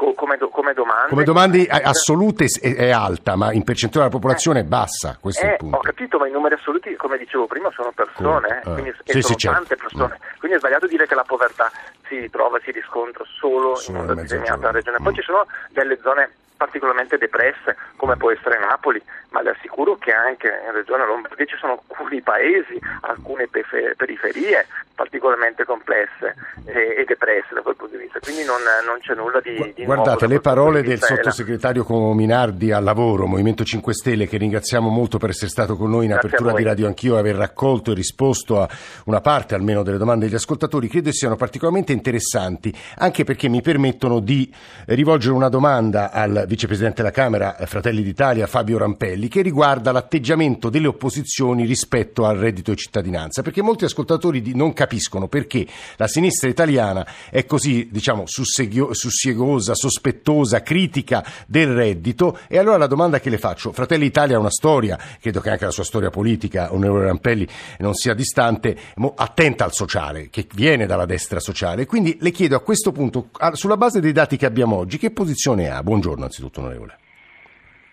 no, 0.00 0.14
come, 0.14 0.38
come, 0.38 0.72
domande... 0.72 1.08
Come 1.08 1.24
domande 1.24 1.66
assolute 1.66 2.46
è, 2.60 2.74
è, 2.74 2.90
alta, 2.90 3.36
ma 3.36 3.52
in 3.52 3.64
percentuale 3.64 4.08
della 4.08 4.20
popolazione 4.20 4.60
è 4.60 4.64
bassa, 4.64 5.18
questo 5.20 5.44
eh, 5.44 5.48
è 5.48 5.52
il 5.52 5.56
punto. 5.58 5.76
Ho 5.76 5.80
capito, 5.80 6.18
ma 6.18 6.26
i 6.26 6.30
numeri 6.30 6.54
assoluti, 6.54 6.94
come 6.96 7.18
dicevo 7.18 7.46
prima, 7.46 7.70
sono 7.72 7.92
persone, 7.94 8.60
eh, 8.64 8.72
quindi 8.72 8.94
sì, 9.04 9.20
sono 9.20 9.22
sì, 9.22 9.36
certo. 9.36 9.58
tante 9.58 9.76
persone. 9.76 10.18
Mm. 10.18 10.38
Quindi 10.38 10.56
è 10.56 10.60
sbagliato 10.60 10.86
dire 10.86 11.06
che 11.06 11.14
la 11.14 11.24
povertà 11.24 11.70
si 12.08 12.28
trova, 12.30 12.58
si 12.62 12.70
riscontra 12.70 13.24
solo, 13.38 13.76
solo 13.76 13.98
in 13.98 14.04
una 14.04 14.14
determinata 14.14 14.70
regione. 14.70 14.98
Poi 15.02 15.12
mm. 15.12 15.16
ci 15.16 15.22
sono 15.22 15.46
delle 15.70 15.98
zone 16.02 16.30
particolarmente 16.60 17.16
depresse, 17.16 17.74
come 17.96 18.18
può 18.18 18.30
essere 18.30 18.58
Napoli, 18.58 19.02
ma 19.30 19.40
le 19.40 19.56
assicuro 19.56 19.96
che 19.96 20.12
anche 20.12 20.60
in 20.66 20.72
Regione 20.72 21.06
Lombardia 21.06 21.46
ci 21.46 21.56
sono 21.56 21.82
alcuni 21.88 22.20
paesi, 22.20 22.78
alcune 23.00 23.48
periferie 23.48 24.66
particolarmente 24.94 25.64
complesse 25.64 26.34
e, 26.66 27.04
depresse 27.06 27.54
da 27.54 27.62
quel 27.62 27.76
punto 27.76 27.96
di 27.96 28.02
vista, 28.02 28.18
quindi 28.20 28.44
non, 28.44 28.60
non 28.84 28.98
c'è 29.00 29.14
nulla 29.14 29.40
di, 29.40 29.72
di 29.74 29.84
Guardate, 29.86 30.26
le 30.26 30.40
parole 30.40 30.82
del 30.82 31.00
sottosegretario 31.00 31.82
Cominardi 31.82 32.72
al 32.72 32.84
lavoro, 32.84 33.26
Movimento 33.26 33.64
5 33.64 33.94
Stelle, 33.94 34.26
che 34.26 34.36
ringraziamo 34.36 34.90
molto 34.90 35.16
per 35.16 35.30
essere 35.30 35.48
stato 35.48 35.76
con 35.76 35.88
noi 35.88 36.04
in 36.04 36.10
Grazie 36.10 36.28
apertura 36.28 36.54
di 36.54 36.62
Radio 36.62 36.86
Anch'io 36.86 37.16
e 37.16 37.20
aver 37.20 37.36
raccolto 37.36 37.92
e 37.92 37.94
risposto 37.94 38.60
a 38.60 38.68
una 39.06 39.22
parte 39.22 39.54
almeno 39.54 39.82
delle 39.82 39.96
domande 39.96 40.26
degli 40.26 40.34
ascoltatori, 40.34 40.88
credo 40.88 41.10
siano 41.12 41.36
particolarmente 41.36 41.92
interessanti, 41.92 42.70
anche 42.98 43.24
perché 43.24 43.48
mi 43.48 43.62
permettono 43.62 44.20
di 44.20 44.52
rivolgere 44.88 45.32
una 45.32 45.48
domanda 45.48 46.10
al 46.10 46.44
vicepresidente 46.50 46.96
della 46.96 47.12
Camera 47.12 47.56
eh, 47.56 47.66
Fratelli 47.66 48.02
d'Italia 48.02 48.48
Fabio 48.48 48.76
Rampelli 48.76 49.28
che 49.28 49.40
riguarda 49.40 49.92
l'atteggiamento 49.92 50.68
delle 50.68 50.88
opposizioni 50.88 51.64
rispetto 51.64 52.26
al 52.26 52.38
reddito 52.38 52.72
di 52.72 52.76
cittadinanza, 52.76 53.42
perché 53.42 53.62
molti 53.62 53.84
ascoltatori 53.84 54.52
non 54.56 54.72
capiscono 54.72 55.28
perché 55.28 55.64
la 55.96 56.08
sinistra 56.08 56.48
italiana 56.48 57.06
è 57.30 57.46
così, 57.46 57.88
diciamo, 57.92 58.24
sussiegosa, 58.26 59.74
sospettosa, 59.74 60.62
critica 60.62 61.24
del 61.46 61.72
reddito. 61.72 62.38
E 62.48 62.58
allora 62.58 62.78
la 62.78 62.88
domanda 62.88 63.20
che 63.20 63.30
le 63.30 63.38
faccio, 63.38 63.70
Fratelli 63.70 64.04
d'Italia 64.06 64.36
ha 64.36 64.40
una 64.40 64.50
storia, 64.50 64.98
credo 65.20 65.40
che 65.40 65.50
anche 65.50 65.66
la 65.66 65.70
sua 65.70 65.84
storia 65.84 66.10
politica, 66.10 66.72
onorevole 66.72 67.06
Rampelli, 67.06 67.46
non 67.78 67.94
sia 67.94 68.14
distante, 68.14 68.76
attenta 69.14 69.64
al 69.64 69.72
sociale, 69.72 70.30
che 70.30 70.48
viene 70.52 70.86
dalla 70.86 71.06
destra 71.06 71.38
sociale, 71.38 71.86
quindi 71.86 72.16
le 72.20 72.32
chiedo 72.32 72.56
a 72.56 72.60
questo 72.60 72.90
punto, 72.90 73.28
sulla 73.52 73.76
base 73.76 74.00
dei 74.00 74.12
dati 74.12 74.36
che 74.36 74.46
abbiamo 74.46 74.76
oggi, 74.76 74.98
che 74.98 75.12
posizione 75.12 75.70
ha? 75.70 75.82
Buongiorno 75.82 76.24
anzitutto 76.24 76.39
innanzitutto, 76.40 76.60
onorevole. 76.60 76.98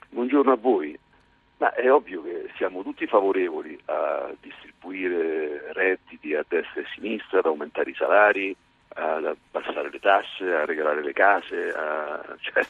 Buongiorno 0.10 0.52
a 0.52 0.56
voi. 0.56 0.98
Ma 1.58 1.74
è 1.74 1.92
ovvio 1.92 2.22
che 2.22 2.50
siamo 2.56 2.84
tutti 2.84 3.08
favorevoli 3.08 3.78
a 3.86 4.32
distribuire 4.40 5.74
redditi 5.74 6.36
a 6.36 6.46
destra 6.48 6.82
e 6.82 6.84
a 6.84 6.88
sinistra, 6.94 7.40
ad 7.40 7.46
aumentare 7.46 7.90
i 7.90 7.96
salari, 7.96 8.56
ad 8.90 9.26
abbassare 9.26 9.90
le 9.90 10.00
tasse, 10.00 10.54
a 10.54 10.66
regalare 10.66 11.04
le 11.04 11.14
case. 11.14 11.74
A... 11.74 12.36
Cioè, 12.40 12.66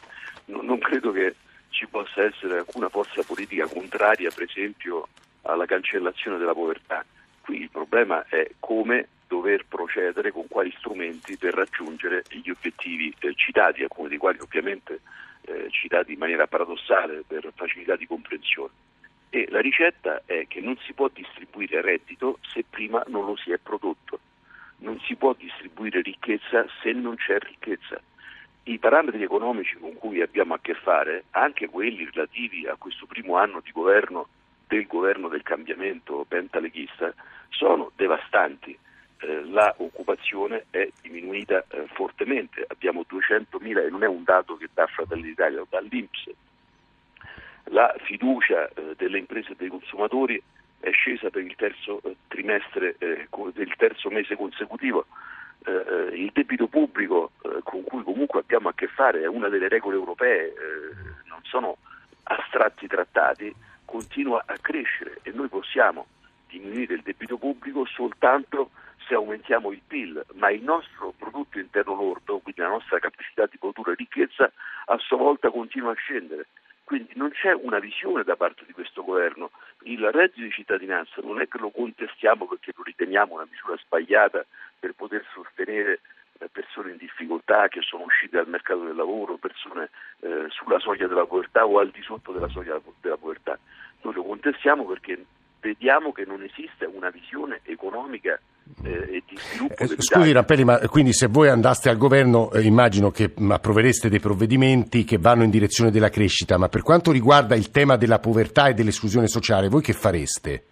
non, 0.46 0.66
non 0.66 0.80
credo 0.80 1.12
che 1.12 1.36
ci 1.70 1.86
possa 1.88 2.24
essere 2.24 2.60
alcuna 2.60 2.88
forza 2.88 3.22
politica 3.24 3.68
contraria, 3.68 4.32
per 4.34 4.44
esempio, 4.44 5.10
alla 5.42 5.66
cancellazione 5.66 6.38
della 6.38 6.54
povertà. 6.54 7.04
Qui 7.42 7.62
il 7.62 7.70
problema 7.70 8.26
è 8.30 8.50
come 8.60 9.10
dover 9.28 9.66
procedere 9.68 10.32
con 10.32 10.48
quali 10.48 10.74
strumenti 10.78 11.38
per 11.38 11.54
raggiungere 11.54 12.24
gli 12.30 12.50
obiettivi 12.50 13.14
eh, 13.20 13.34
citati, 13.36 13.84
alcuni 13.84 14.08
dei 14.08 14.18
quali 14.18 14.40
ovviamente 14.40 15.02
eh, 15.48 15.68
citati 15.72 16.14
in 16.14 16.20
maniera 16.20 16.48
paradossale 16.48 17.24
per 17.26 17.52
facilità 17.56 17.96
di 17.96 18.06
comprensione. 18.06 18.72
E 19.30 19.48
la 19.50 19.60
ricetta 19.60 20.22
è 20.26 20.46
che 20.48 20.62
non 20.62 20.78
si 20.78 20.94
può 20.94 21.10
distribuire 21.10 21.82
reddito 21.82 22.40
se 22.54 22.64
prima 22.70 23.04
non 23.08 23.26
lo 23.26 23.36
si 23.36 23.52
è 23.52 23.58
prodotto, 23.58 24.20
non 24.78 25.00
si 25.02 25.16
può 25.16 25.34
distribuire 25.34 26.02
ricchezza 26.02 26.66
se 26.82 26.92
non 26.92 27.16
c'è 27.16 27.38
ricchezza. 27.40 28.00
I 28.64 28.80
parametri 28.80 29.24
economici 29.24 29.78
con 29.78 29.96
cui 29.96 30.22
abbiamo 30.22 30.54
a 30.54 30.60
che 30.60 30.74
fare, 30.74 31.26
anche 31.32 31.68
quelli 31.68 32.10
relativi 32.12 32.68
a 32.68 32.76
questo 32.78 33.06
primo 33.06 33.38
anno 33.38 33.62
di 33.62 33.72
governo 33.72 34.28
del 34.68 34.86
governo 34.86 35.30
del 35.30 35.44
cambiamento 35.44 36.26
pentaleghista, 36.28 37.14
sono 37.50 37.92
devastanti 37.96 38.78
eh, 39.20 39.46
la 39.46 39.74
occupazione 39.78 40.66
è 40.70 40.90
diminuita 41.02 41.66
eh, 41.70 41.88
fortemente, 41.94 42.66
abbiamo 42.68 43.04
200.000 43.10 43.86
e 43.86 43.90
non 43.90 44.04
è 44.04 44.08
un 44.08 44.24
dato 44.24 44.58
che 44.58 44.70
dà 44.74 44.86
Fratelli 44.88 45.24
d'Italia, 45.24 45.60
lo 45.60 45.68
dà 45.70 45.80
l'Inps. 45.80 46.30
La 47.66 47.94
fiducia 48.04 48.68
eh, 48.70 48.94
delle 48.96 49.18
imprese 49.18 49.52
e 49.52 49.56
dei 49.58 49.70
consumatori 49.70 50.42
è 50.80 50.92
scesa 50.92 51.30
per 51.30 51.42
il 51.42 51.56
terzo 51.56 52.02
eh, 52.04 52.16
trimestre, 52.28 52.96
eh, 53.00 53.28
del 53.54 53.74
terzo 53.76 54.10
mese 54.10 54.36
consecutivo. 54.36 55.08
Eh, 55.66 56.14
il 56.14 56.30
debito 56.32 56.68
pubblico 56.68 57.32
con 57.64 57.84
cui 57.84 58.04
comunque 58.04 58.40
abbiamo 58.40 58.70
a 58.70 58.74
che 58.74 58.88
fare 58.88 59.22
è 59.22 59.28
una 59.28 59.50
delle 59.50 59.68
regole 59.68 59.96
europee, 59.96 60.54
non 61.26 61.40
sono 61.44 61.78
astratti 62.24 62.88
trattati, 62.88 63.54
continua 63.84 64.44
a 64.46 64.56
crescere 64.62 65.20
e 65.24 65.32
noi 65.32 65.48
possiamo 65.48 66.06
diminuire 66.48 66.96
il 66.96 67.02
debito 67.02 67.38
pubblico 67.38 67.86
soltanto 67.86 68.72
se 69.08 69.14
aumentiamo 69.14 69.72
il 69.72 69.82
PIL, 69.86 70.26
ma 70.34 70.52
il 70.52 70.62
nostro 70.62 71.14
prodotto 71.18 71.60
interno 71.60 71.96
lordo, 71.96 72.40
quindi 72.40 72.62
la 72.62 72.68
nostra 72.68 73.00
capacità 73.00 73.46
di 73.46 73.58
produrre 73.58 73.96
ricchezza, 73.96 74.52
a 74.86 74.98
sua 74.98 75.18
volta 75.18 75.50
continua 75.50 75.92
a 75.92 75.96
scendere. 75.96 76.48
Quindi 76.84 77.14
non 77.16 77.32
c'è 77.32 77.54
una 77.54 77.80
visione 77.80 78.24
da 78.24 78.36
parte 78.36 78.64
di 78.66 78.72
questo 78.72 79.04
governo. 79.04 79.52
Il 79.84 80.10
reddito 80.10 80.42
di 80.42 80.52
cittadinanza 80.52 81.22
non 81.22 81.42
è 81.42 81.48
che 81.48 81.58
lo 81.58 81.70
contestiamo 81.70 82.48
perché 82.48 82.72
lo 82.76 82.84
riteniamo 82.84 83.34
una 83.34 83.48
misura 83.50 83.78
sbagliata 83.78 84.46
per 84.80 84.94
poter 84.94 85.26
sostenere 85.34 86.00
eh, 86.40 86.48
persone 86.50 86.92
in 86.92 86.98
difficoltà 86.98 87.68
che 87.68 87.82
sono 87.82 88.04
uscite 88.04 88.38
dal 88.38 88.48
mercato 88.48 88.84
del 88.84 88.96
lavoro, 88.96 89.36
persone 89.36 89.90
eh, 90.22 90.46
sulla 90.50 90.80
soglia 90.80 91.08
della 91.08 91.26
povertà 91.26 91.66
o 91.66 91.80
al 91.80 91.90
di 91.90 92.02
sotto 92.04 92.32
della 92.32 92.48
soglia 92.48 92.80
della 93.02 93.18
povertà. 93.18 93.60
Noi 94.04 94.14
lo 94.14 94.24
contestiamo 94.24 94.86
perché 94.86 95.26
vediamo 95.68 96.14
che 96.14 96.24
non 96.24 96.42
esiste 96.44 96.86
una 96.86 97.10
visione 97.10 97.60
economica 97.64 98.40
eh, 98.84 99.18
e 99.18 99.24
di 99.28 99.36
sviluppo 99.36 99.76
eh, 99.76 99.88
Scusi 99.98 100.32
Rappelli, 100.32 100.64
ma 100.64 100.80
quindi 100.88 101.12
se 101.12 101.28
voi 101.28 101.50
andaste 101.50 101.90
al 101.90 101.98
governo 101.98 102.52
eh, 102.52 102.62
immagino 102.62 103.12
che 103.12 103.34
approvereste 103.50 104.08
dei 104.08 104.20
provvedimenti 104.20 105.04
che 105.04 105.18
vanno 105.18 105.44
in 105.44 105.50
direzione 105.50 105.92
della 105.92 106.10
crescita, 106.10 106.58
ma 106.58 106.70
per 106.70 106.84
quanto 106.84 107.12
riguarda 107.12 107.56
il 107.56 107.70
tema 107.70 107.98
della 107.98 108.20
povertà 108.20 108.68
e 108.68 108.74
dell'esclusione 108.74 109.28
sociale, 109.28 109.68
voi 109.68 109.82
che 109.82 109.94
fareste? 109.94 110.64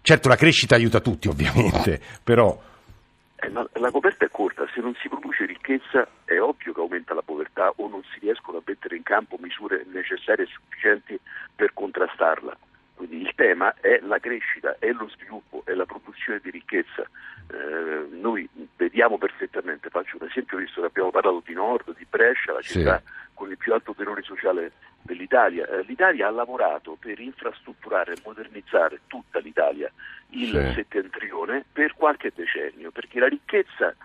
Certo 0.00 0.28
la 0.28 0.36
crescita 0.36 0.76
aiuta 0.76 1.00
tutti 1.00 1.28
ovviamente, 1.28 2.00
però... 2.24 2.58
Eh, 3.36 3.48
ma 3.50 3.66
la 3.74 3.90
coperta 3.90 4.24
è 4.24 4.30
corta, 4.30 4.66
se 4.74 4.80
non 4.80 4.94
si 5.00 5.08
produce 5.08 5.44
ricchezza 5.44 6.08
è 6.24 6.40
ovvio 6.40 6.72
che 6.72 6.80
aumenta 6.80 7.12
la 7.12 7.22
povertà 7.22 7.72
o 7.76 7.88
non 7.88 8.02
si 8.12 8.20
riescono 8.20 8.58
a 8.58 8.62
mettere 8.64 8.96
in 8.96 9.02
campo 9.02 9.36
misure 9.38 9.84
necessarie 9.92 10.44
e 10.44 10.48
sufficienti 10.48 11.18
per 11.54 11.72
contrastarla. 11.74 12.56
Quindi 13.00 13.22
il 13.22 13.32
tema 13.34 13.74
è 13.80 13.98
la 14.02 14.18
crescita, 14.18 14.76
è 14.78 14.92
lo 14.92 15.08
sviluppo, 15.08 15.62
è 15.64 15.72
la 15.72 15.86
produzione 15.86 16.38
di 16.42 16.50
ricchezza. 16.50 17.00
Eh, 17.50 18.08
noi 18.10 18.46
vediamo 18.76 19.16
perfettamente, 19.16 19.88
faccio 19.88 20.18
un 20.20 20.28
esempio, 20.28 20.58
visto 20.58 20.82
che 20.82 20.88
abbiamo 20.88 21.10
parlato 21.10 21.42
di 21.46 21.54
Nord, 21.54 21.96
di 21.96 22.06
Brescia, 22.06 22.52
la 22.52 22.60
città 22.60 22.98
sì. 23.02 23.10
con 23.32 23.48
il 23.50 23.56
più 23.56 23.72
alto 23.72 23.94
tenore 23.94 24.20
sociale 24.20 24.72
dell'Italia. 25.00 25.66
Eh, 25.66 25.82
L'Italia 25.84 26.26
ha 26.26 26.30
lavorato 26.30 26.98
per 27.00 27.18
infrastrutturare 27.18 28.12
e 28.12 28.20
modernizzare 28.22 29.00
tutta 29.06 29.38
l'Italia, 29.38 29.90
il 30.32 30.50
sì. 30.50 30.72
settentrione, 30.74 31.64
per 31.72 31.94
qualche 31.94 32.32
decennio, 32.34 32.90
perché 32.90 33.18
la 33.18 33.28
ricchezza 33.28 33.96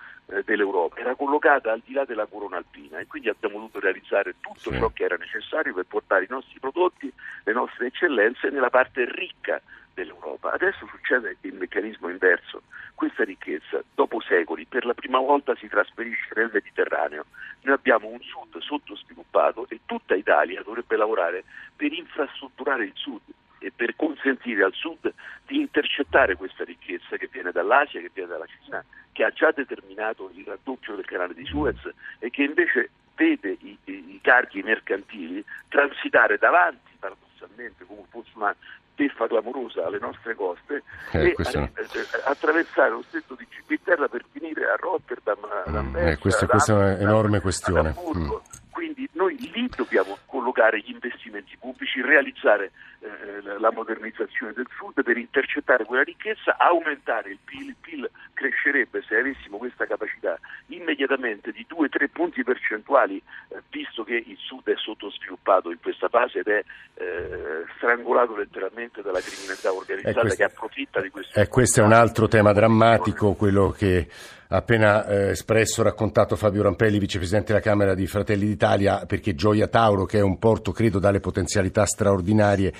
dell'Europa 0.44 0.98
era 0.98 1.16
collocata 1.16 1.72
al 1.72 1.82
di 1.86 1.94
là 1.94 2.04
della 2.04 2.26
corona 2.26 2.58
alpina 2.58 3.00
e 3.00 3.08
quindi 3.08 3.30
abbiamo 3.30 3.58
dovuto 3.58 3.80
realizzare 3.80 4.36
tutto 4.40 4.72
sì. 4.72 4.78
ciò 4.78 4.90
che 4.90 5.04
era 5.04 5.18
necessario 5.18 5.74
per 5.74 5.86
portare 5.86 6.24
i 6.26 6.30
nostri 6.30 6.60
prodotti, 6.60 7.12
le 7.44 7.54
nostre 7.54 7.88
eccellenze 7.88 8.50
nella 8.50 8.70
parte 8.70 9.06
ricca 9.06 9.62
dell'Europa. 9.94 10.52
Adesso 10.52 10.88
succede 10.88 11.38
il 11.42 11.54
meccanismo 11.54 12.10
inverso. 12.10 12.64
Questa 12.96 13.24
ricchezza, 13.24 13.84
dopo 13.94 14.20
secoli, 14.22 14.66
per 14.66 14.86
la 14.86 14.94
prima 14.94 15.20
volta 15.20 15.56
si 15.56 15.68
trasferisce 15.68 16.34
nel 16.36 16.50
Mediterraneo. 16.52 17.26
Noi 17.62 17.76
abbiamo 17.76 18.08
un 18.08 18.20
sud 18.22 18.62
sottosviluppato 18.62 19.66
e 19.70 19.82
tutta 19.86 20.16
Italia 20.16 20.62
dovrebbe 20.64 20.98
lavorare 20.98 21.44
per 21.76 21.94
infrastrutturare 21.94 22.86
il 22.86 22.94
sud 22.96 23.22
e 23.66 23.72
per 23.76 23.96
consentire 23.96 24.64
al 24.64 24.74
sud 24.74 25.12
di 25.48 25.60
intercettare 25.60 26.36
questa 26.36 26.64
ricchezza 26.64 27.18
che 27.18 27.28
viene 27.32 27.52
dall'Asia, 27.52 28.00
che 28.00 28.12
viene 28.14 28.30
dalla 28.30 28.46
Cina, 28.46 28.86
che 29.12 29.24
ha 29.24 29.32
già 29.32 29.52
determinato 29.52 30.30
il 30.36 30.46
raddoppio 30.46 30.96
del 30.96 31.06
canale 31.06 31.34
di 31.34 31.46
Suez 31.46 31.80
e 32.20 32.30
che 32.30 32.44
invece 32.44 32.90
vede 33.16 33.58
i, 33.62 33.78
i 33.86 34.20
carghi 34.22 34.62
mercantili 34.62 35.44
transitare 35.68 36.38
davanti, 36.38 36.92
paradossalmente, 37.00 37.86
come 37.86 38.04
fosse 38.10 38.30
una 38.36 38.56
beffa 38.94 39.28
clamorosa 39.28 39.86
alle 39.86 40.00
nostre 40.00 40.36
coste 40.36 40.84
eh, 41.12 41.28
e 41.28 41.36
a, 41.36 41.60
eh, 41.60 41.72
attraversare 42.26 42.92
lo 42.92 43.04
stretto 43.08 43.34
di 43.36 43.48
Gibilterra 43.50 44.08
per 44.08 44.24
finire 44.32 44.66
a 44.66 44.76
Rotterdam, 44.76 45.40
mm, 45.70 45.76
Anversa, 45.76 46.10
eh, 46.12 46.18
questa, 46.18 46.46
questa 46.46 46.74
è 46.74 46.96
un'enorme 46.96 47.40
questione. 47.42 47.96
Mm. 48.16 48.30
Quindi 48.76 49.08
noi 49.14 49.38
lì 49.54 49.70
dobbiamo 49.74 50.18
collocare 50.26 50.80
gli 50.82 50.90
investimenti 50.90 51.56
pubblici, 51.58 52.02
realizzare 52.02 52.72
eh, 53.00 53.58
la 53.58 53.72
modernizzazione 53.72 54.52
del 54.52 54.68
sud 54.78 55.02
per 55.02 55.16
intercettare 55.16 55.86
quella 55.86 56.04
ricchezza, 56.04 56.58
aumentare 56.58 57.30
il 57.30 57.40
PIL. 57.42 57.70
Il 57.70 57.76
PIL 57.80 58.10
crescerebbe 58.34 59.02
se 59.08 59.16
avessimo 59.16 59.60
questa 59.60 59.86
capacità 59.86 60.38
immediatamente 60.68 61.54
di 61.54 61.66
2-3 61.70 62.10
punti 62.12 62.44
percentuali, 62.44 63.16
eh, 63.48 63.62
visto 63.70 64.04
che 64.04 64.16
il 64.16 64.38
sud 64.38 64.68
è 64.68 64.76
sottosviluppato 64.76 65.72
in 65.72 65.80
questa 65.82 66.10
fase 66.10 66.40
ed 66.40 66.48
è 66.48 66.62
eh, 66.96 67.64
strangolato 67.78 68.36
letteralmente 68.36 69.02
dalla 69.02 69.22
criminalità 69.22 69.72
organizzata 69.72 70.20
questo, 70.20 70.36
che 70.36 70.44
approfitta 70.44 71.00
di 71.00 71.10
questo. 71.12 71.40
E 71.40 71.48
questo 71.48 71.80
è 71.80 71.84
un 71.86 71.94
altro 71.94 72.28
tema 72.28 72.52
drammatico, 72.52 73.36
quello 73.36 73.70
che 73.70 74.06
appena 74.50 75.06
eh, 75.08 75.30
espresso, 75.30 75.84
raccontato 75.84 76.36
Fabio 76.36 76.64
Rampelli, 76.64 77.00
vicepresidente 77.00 77.54
della 77.54 77.64
Camera 77.64 77.94
di 77.94 78.08
Fratelli 78.08 78.46
d'Italia, 78.46 79.06
perché 79.06 79.36
Gioia 79.36 79.68
Tauro, 79.68 80.06
che 80.06 80.20
è 80.20 80.22
un 80.22 80.38
porto 80.38 80.72
credo 80.72 81.00
dalle 81.00 81.20
potenzialità 81.20 81.86
straordinarie, 81.86 82.74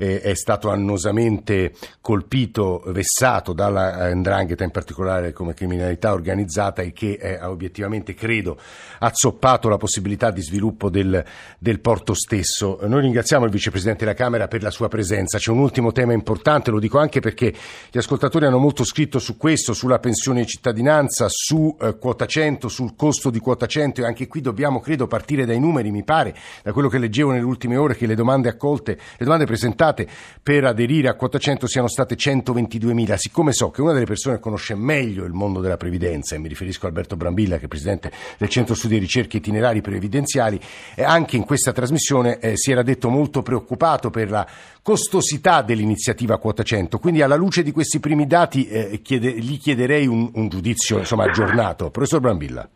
eh, 0.00 0.22
è 0.22 0.34
stato 0.34 0.70
annosamente 0.70 1.72
colpito, 2.00 2.82
vessato 2.86 3.52
dalla 3.52 4.08
eh, 4.08 4.14
Ndrangheta, 4.14 4.64
in 4.64 4.70
particolare 4.70 5.34
come 5.34 5.52
criminalità 5.52 6.14
organizzata, 6.14 6.80
e 6.80 6.92
che 6.92 7.18
eh, 7.20 7.34
ha 7.34 7.50
obiettivamente, 7.50 8.14
credo, 8.14 8.58
azzoppato 9.00 9.68
la 9.68 9.76
possibilità 9.76 10.30
di 10.30 10.40
sviluppo 10.40 10.88
del, 10.88 11.22
del 11.58 11.80
porto 11.80 12.14
stesso. 12.14 12.78
Noi 12.84 13.02
ringraziamo 13.02 13.44
il 13.44 13.50
vicepresidente 13.50 14.06
della 14.06 14.16
Camera 14.16 14.48
per 14.48 14.62
la 14.62 14.70
sua 14.70 14.88
presenza. 14.88 15.36
C'è 15.36 15.50
un 15.50 15.58
ultimo 15.58 15.92
tema 15.92 16.14
importante, 16.14 16.70
lo 16.70 16.78
dico 16.78 16.98
anche 16.98 17.20
perché 17.20 17.52
gli 17.90 17.98
ascoltatori 17.98 18.46
hanno 18.46 18.58
molto 18.58 18.84
scritto 18.84 19.18
su 19.18 19.36
questo, 19.36 19.74
sulla 19.74 19.98
pensione 19.98 20.40
di 20.40 20.46
cittadinanza, 20.46 21.26
su 21.28 21.76
eh, 21.78 21.98
quota 21.98 22.24
100, 22.24 22.68
sul 22.68 22.96
costo 22.96 23.28
di 23.28 23.38
quota 23.38 23.66
100 23.66 24.00
e 24.00 24.04
anche 24.06 24.26
qui 24.28 24.40
dobbiamo, 24.40 24.80
credo, 24.80 25.06
partire 25.06 25.44
dai 25.44 25.60
numeri, 25.60 25.90
mi 25.90 26.04
pare, 26.04 26.34
da 26.62 26.72
quello 26.72 26.88
che 26.88 26.96
leggevo 26.96 27.32
nelle 27.32 27.44
ultime 27.44 27.76
ore, 27.76 27.96
che 27.96 28.06
le 28.06 28.14
domande 28.14 28.48
accolte, 28.48 28.92
le 28.92 29.24
domande 29.24 29.44
presentate 29.44 29.88
presentate 29.90 30.08
per 30.42 30.64
aderire 30.64 31.08
a 31.08 31.14
quota 31.14 31.38
100 31.38 31.66
siano 31.66 31.88
state 31.88 32.14
122.000. 32.14 33.16
Siccome 33.16 33.52
so 33.52 33.70
che 33.70 33.82
una 33.82 33.92
delle 33.92 34.06
persone 34.06 34.36
che 34.36 34.40
conosce 34.40 34.74
meglio 34.74 35.24
il 35.24 35.32
mondo 35.32 35.60
della 35.60 35.76
previdenza, 35.76 36.34
e 36.34 36.38
mi 36.38 36.48
riferisco 36.48 36.86
a 36.86 36.88
Alberto 36.88 37.16
Brambilla, 37.16 37.58
che 37.58 37.66
è 37.66 37.68
presidente 37.68 38.10
del 38.38 38.48
Centro 38.48 38.74
Studi 38.74 38.96
e 38.96 38.98
Ricerche 38.98 39.38
Itinerari 39.38 39.80
Previdenziali, 39.80 40.58
eh, 40.94 41.02
anche 41.02 41.36
in 41.36 41.44
questa 41.44 41.72
trasmissione 41.72 42.38
eh, 42.38 42.56
si 42.56 42.70
era 42.70 42.82
detto 42.82 43.08
molto 43.08 43.42
preoccupato 43.42 44.10
per 44.10 44.30
la 44.30 44.46
costosità 44.82 45.62
dell'iniziativa 45.62 46.38
quota 46.38 46.62
100. 46.62 46.98
Quindi 46.98 47.22
alla 47.22 47.36
luce 47.36 47.62
di 47.62 47.72
questi 47.72 48.00
primi 48.00 48.26
dati 48.26 48.66
eh, 48.66 49.00
chiede, 49.02 49.32
gli 49.38 49.58
chiederei 49.58 50.06
un, 50.06 50.30
un 50.34 50.48
giudizio 50.48 50.98
insomma, 50.98 51.24
aggiornato. 51.24 51.90
Professor 51.90 52.20
Brambilla, 52.20 52.68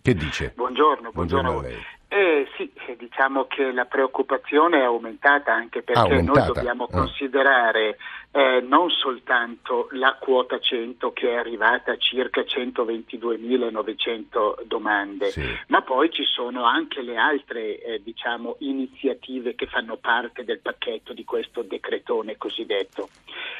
che 0.00 0.14
dice? 0.14 0.52
Buongiorno, 0.56 1.10
buongiorno, 1.12 1.50
buongiorno 1.50 1.58
a 1.58 1.62
lei. 1.62 1.98
Eh, 2.12 2.48
sì, 2.56 2.68
diciamo 2.98 3.44
che 3.44 3.70
la 3.70 3.84
preoccupazione 3.84 4.80
è 4.80 4.82
aumentata 4.82 5.54
anche 5.54 5.82
perché 5.82 6.00
aumentata. 6.00 6.40
noi 6.40 6.52
dobbiamo 6.52 6.88
eh. 6.88 6.90
considerare 6.90 7.98
eh, 8.32 8.60
non 8.66 8.90
soltanto 8.90 9.86
la 9.92 10.16
quota 10.18 10.58
100 10.58 11.12
che 11.12 11.30
è 11.30 11.36
arrivata 11.36 11.92
a 11.92 11.96
circa 11.98 12.40
122.900 12.40 14.64
domande, 14.64 15.30
sì. 15.30 15.40
ma 15.68 15.82
poi 15.82 16.10
ci 16.10 16.24
sono 16.24 16.64
anche 16.64 17.00
le 17.00 17.16
altre 17.16 17.78
eh, 17.78 18.02
diciamo, 18.02 18.56
iniziative 18.58 19.54
che 19.54 19.66
fanno 19.66 19.96
parte 19.96 20.42
del 20.42 20.58
pacchetto 20.58 21.12
di 21.12 21.22
questo 21.22 21.62
decretone 21.62 22.36
cosiddetto. 22.36 23.08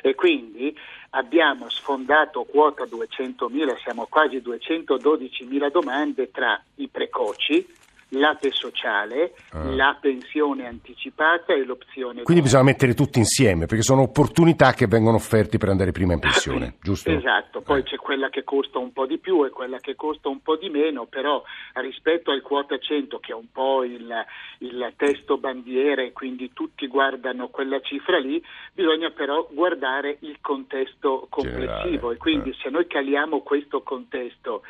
E 0.02 0.16
quindi 0.16 0.76
abbiamo 1.10 1.68
sfondato 1.68 2.42
quota 2.42 2.82
200.000, 2.82 3.80
siamo 3.80 4.08
quasi 4.10 4.38
212.000 4.38 5.70
domande 5.70 6.32
tra 6.32 6.60
i 6.76 6.88
precoci 6.88 7.78
l'APE 8.10 8.50
sociale, 8.52 9.34
Ah. 9.52 9.64
la 9.64 9.96
pensione 10.00 10.66
anticipata 10.66 11.52
e 11.52 11.64
l'opzione 11.64 12.22
Quindi 12.22 12.42
bisogna 12.42 12.64
mettere 12.64 12.94
tutti 12.94 13.18
insieme, 13.18 13.66
perché 13.66 13.82
sono 13.82 14.02
opportunità 14.02 14.72
che 14.72 14.86
vengono 14.86 15.16
offerti 15.16 15.58
per 15.58 15.68
andare 15.68 15.92
prima 15.92 16.12
in 16.12 16.20
pensione, 16.20 16.76
giusto? 16.82 17.10
Esatto, 17.10 17.60
poi 17.60 17.82
c'è 17.82 17.96
quella 17.96 18.28
che 18.28 18.44
costa 18.44 18.78
un 18.78 18.92
po' 18.92 19.06
di 19.06 19.18
più 19.18 19.44
e 19.44 19.50
quella 19.50 19.78
che 19.78 19.94
costa 19.94 20.28
un 20.28 20.40
po' 20.40 20.56
di 20.56 20.68
meno, 20.70 21.06
però 21.06 21.42
rispetto 21.74 22.30
al 22.30 22.42
quota 22.42 22.78
100 22.78 23.18
che 23.18 23.32
è 23.32 23.34
un 23.34 23.50
po' 23.52 23.84
il, 23.84 24.12
il 24.58 24.92
testo 24.96 25.38
bandiere, 25.38 26.12
quindi 26.12 26.52
tutti 26.52 26.86
guardano 26.86 27.48
quella 27.48 27.80
cifra 27.80 28.18
lì, 28.18 28.42
bisogna 28.72 29.10
però 29.10 29.48
guardare 29.50 30.18
il 30.20 30.38
contesto 30.40 31.26
complessivo 31.28 31.68
Generale, 31.80 32.14
e 32.14 32.16
quindi 32.16 32.56
se 32.60 32.70
noi 32.70 32.86
caliamo 32.86 33.40
questo 33.40 33.82
contesto 33.82 34.62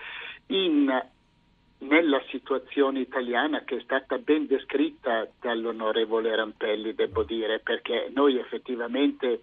in 0.49 0.91
nella 1.81 2.23
situazione 2.29 3.01
italiana 3.01 3.63
che 3.65 3.77
è 3.77 3.81
stata 3.81 4.19
ben 4.19 4.47
descritta 4.47 5.27
dall'onorevole 5.41 6.35
Rampelli, 6.35 6.95
devo 6.95 7.23
dire, 7.23 7.59
perché 7.61 8.11
noi 8.15 8.39
effettivamente 8.39 9.43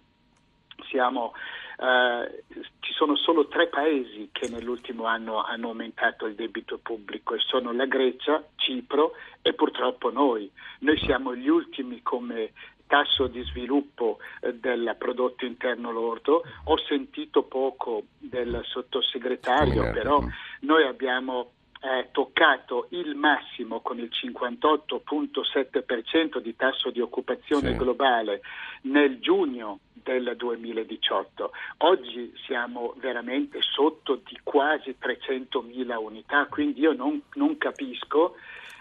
siamo, 0.88 1.32
eh, 1.78 2.44
ci 2.80 2.92
sono 2.92 3.16
solo 3.16 3.48
tre 3.48 3.66
paesi 3.66 4.28
che 4.30 4.48
nell'ultimo 4.48 5.04
anno 5.04 5.42
hanno 5.42 5.68
aumentato 5.68 6.26
il 6.26 6.34
debito 6.34 6.78
pubblico 6.78 7.34
e 7.34 7.38
sono 7.40 7.72
la 7.72 7.86
Grecia, 7.86 8.44
Cipro 8.56 9.12
e 9.42 9.54
purtroppo 9.54 10.10
noi. 10.10 10.50
Noi 10.80 10.98
siamo 10.98 11.34
gli 11.34 11.48
ultimi 11.48 12.02
come 12.02 12.52
tasso 12.86 13.26
di 13.26 13.42
sviluppo 13.42 14.18
eh, 14.40 14.54
del 14.54 14.94
prodotto 14.96 15.44
interno 15.44 15.90
lordo. 15.90 16.42
Ho 16.64 16.78
sentito 16.78 17.42
poco 17.42 18.04
del 18.18 18.60
sottosegretario, 18.64 19.84
Sì, 19.84 19.90
però 19.90 20.22
noi 20.60 20.84
abbiamo 20.84 21.52
eh, 21.80 22.08
toccato 22.12 22.86
il 22.90 23.14
massimo 23.14 23.80
con 23.80 23.98
il 23.98 24.10
58.7% 24.12 26.38
di 26.38 26.54
tasso 26.56 26.90
di 26.90 27.00
occupazione 27.00 27.70
Sì. 27.72 27.76
globale 27.76 28.40
nel 28.82 29.18
giugno 29.20 29.80
del 29.92 30.34
2018. 30.36 31.50
Oggi 31.78 32.32
siamo 32.46 32.94
veramente 32.98 33.58
sotto 33.60 34.20
di 34.24 34.38
quasi 34.42 34.96
300.000 35.00 35.96
unità, 35.96 36.46
quindi 36.46 36.80
io 36.80 36.92
non, 36.92 37.20
non 37.34 37.58
capisco 37.58 38.36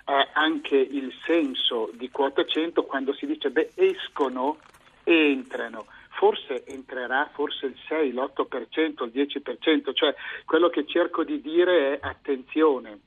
eh, 0.05 0.27
anche 0.33 0.75
il 0.77 1.11
senso 1.25 1.89
di 1.93 2.09
quota 2.09 2.45
100 2.45 2.83
quando 2.83 3.13
si 3.13 3.25
dice 3.25 3.49
beh 3.49 3.71
escono 3.75 4.57
e 5.03 5.31
entrano. 5.31 5.85
Forse 6.17 6.65
entrerà 6.65 7.29
forse 7.31 7.67
il 7.67 7.77
6, 7.87 8.11
l'8%, 8.11 9.03
il 9.03 9.11
10%, 9.13 9.93
cioè 9.93 10.15
quello 10.45 10.67
che 10.69 10.83
cerco 10.87 11.23
di 11.23 11.39
dire 11.41 11.93
è 11.93 11.99
attenzione 12.01 13.01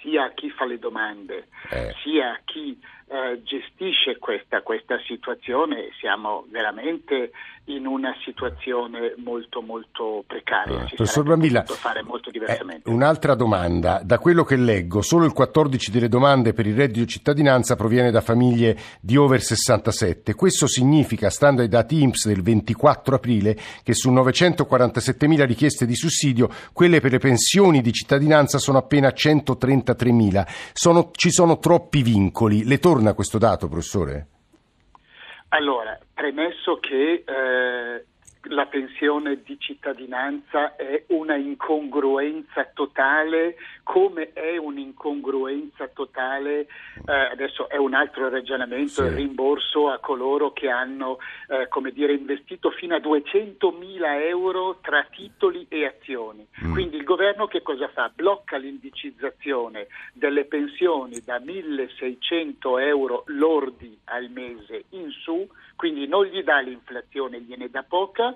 sia 0.00 0.26
a 0.26 0.30
chi 0.30 0.48
fa 0.48 0.64
le 0.64 0.78
domande, 0.78 1.48
Eh. 1.70 1.92
sia 2.04 2.30
a 2.30 2.40
chi 2.44 2.78
eh, 3.10 3.42
gestisce 3.42 4.18
questa, 4.18 4.62
questa 4.62 4.96
situazione, 5.04 5.88
siamo 5.98 6.46
veramente 6.48 7.32
in 7.64 7.86
una 7.86 8.14
situazione 8.24 9.14
molto 9.18 9.62
molto 9.62 10.22
precaria. 10.26 10.86
Si 10.86 10.94
Professor 10.94 11.24
Brambilla, 11.24 11.64
fare 11.64 12.02
molto 12.02 12.30
diversamente. 12.30 12.88
Eh, 12.88 12.92
un'altra 12.92 13.34
domanda, 13.34 14.00
da 14.04 14.18
quello 14.18 14.44
che 14.44 14.56
leggo, 14.56 15.02
solo 15.02 15.24
il 15.24 15.32
14 15.32 15.90
delle 15.90 16.08
domande 16.08 16.52
per 16.52 16.66
il 16.66 16.74
reddito 16.76 17.00
di 17.00 17.06
cittadinanza 17.06 17.76
proviene 17.76 18.10
da 18.10 18.20
famiglie 18.20 18.76
di 19.00 19.16
over 19.16 19.40
67. 19.40 20.34
Questo 20.34 20.66
significa, 20.66 21.30
stando 21.30 21.62
ai 21.62 21.68
dati 21.68 22.02
INPS 22.02 22.28
del 22.28 22.42
24 22.42 23.16
aprile, 23.16 23.56
che 23.82 23.94
su 23.94 24.10
947.000 24.12 25.46
richieste 25.46 25.84
di 25.86 25.94
sussidio, 25.94 26.48
quelle 26.72 27.00
per 27.00 27.10
le 27.10 27.18
pensioni 27.18 27.80
di 27.80 27.92
cittadinanza 27.92 28.58
sono 28.58 28.78
appena 28.78 29.08
133.000. 29.08 30.46
Sono- 30.72 31.10
ci 31.12 31.30
sono 31.30 31.58
troppi 31.58 32.02
vincoli. 32.02 32.64
Le 32.64 32.78
torna 33.00 33.14
questo 33.14 33.38
dato, 33.38 33.66
professore? 33.66 34.26
Allora, 35.48 35.98
premesso 36.12 36.78
che 36.78 37.24
eh, 37.26 38.04
la 38.44 38.66
pensione 38.66 39.42
di 39.42 39.58
cittadinanza 39.58 40.74
è 40.76 41.04
una 41.08 41.36
incongruenza 41.36 42.64
totale, 42.72 43.56
come 43.82 44.32
è 44.32 44.56
un'incongruenza 44.56 45.88
totale, 45.88 46.60
eh, 47.06 47.12
adesso 47.12 47.68
è 47.68 47.76
un 47.76 47.94
altro 47.94 48.28
ragionamento, 48.28 49.02
Sì. 49.02 49.08
il 49.08 49.12
rimborso 49.12 49.90
a 49.90 49.98
coloro 49.98 50.52
che 50.52 50.68
hanno 50.68 51.18
eh, 51.48 51.68
come 51.68 51.90
dire, 51.90 52.14
investito 52.14 52.70
fino 52.70 52.94
a 52.94 52.98
200.000 52.98 54.22
euro 54.22 54.78
tra 54.80 55.06
titoli 55.10 55.66
e 55.68 55.84
azioni. 55.84 56.46
Mm. 56.64 56.72
Quindi 56.72 56.96
il 56.96 57.04
governo 57.04 57.46
che 57.46 57.62
cosa 57.62 57.88
fa? 57.88 58.10
Blocca 58.14 58.56
l'indicizzazione 58.56 59.88
delle 60.12 60.44
pensioni 60.44 61.20
da 61.24 61.38
1.600 61.38 62.80
euro 62.80 63.24
lordi 63.26 63.98
al 64.04 64.30
mese 64.30 64.84
in 64.90 65.10
su, 65.10 65.46
quindi 65.76 66.06
non 66.06 66.24
gli 66.26 66.42
dà 66.42 66.60
l'inflazione, 66.60 67.40
gliene 67.40 67.68
dà 67.68 67.82
poca 67.82 68.29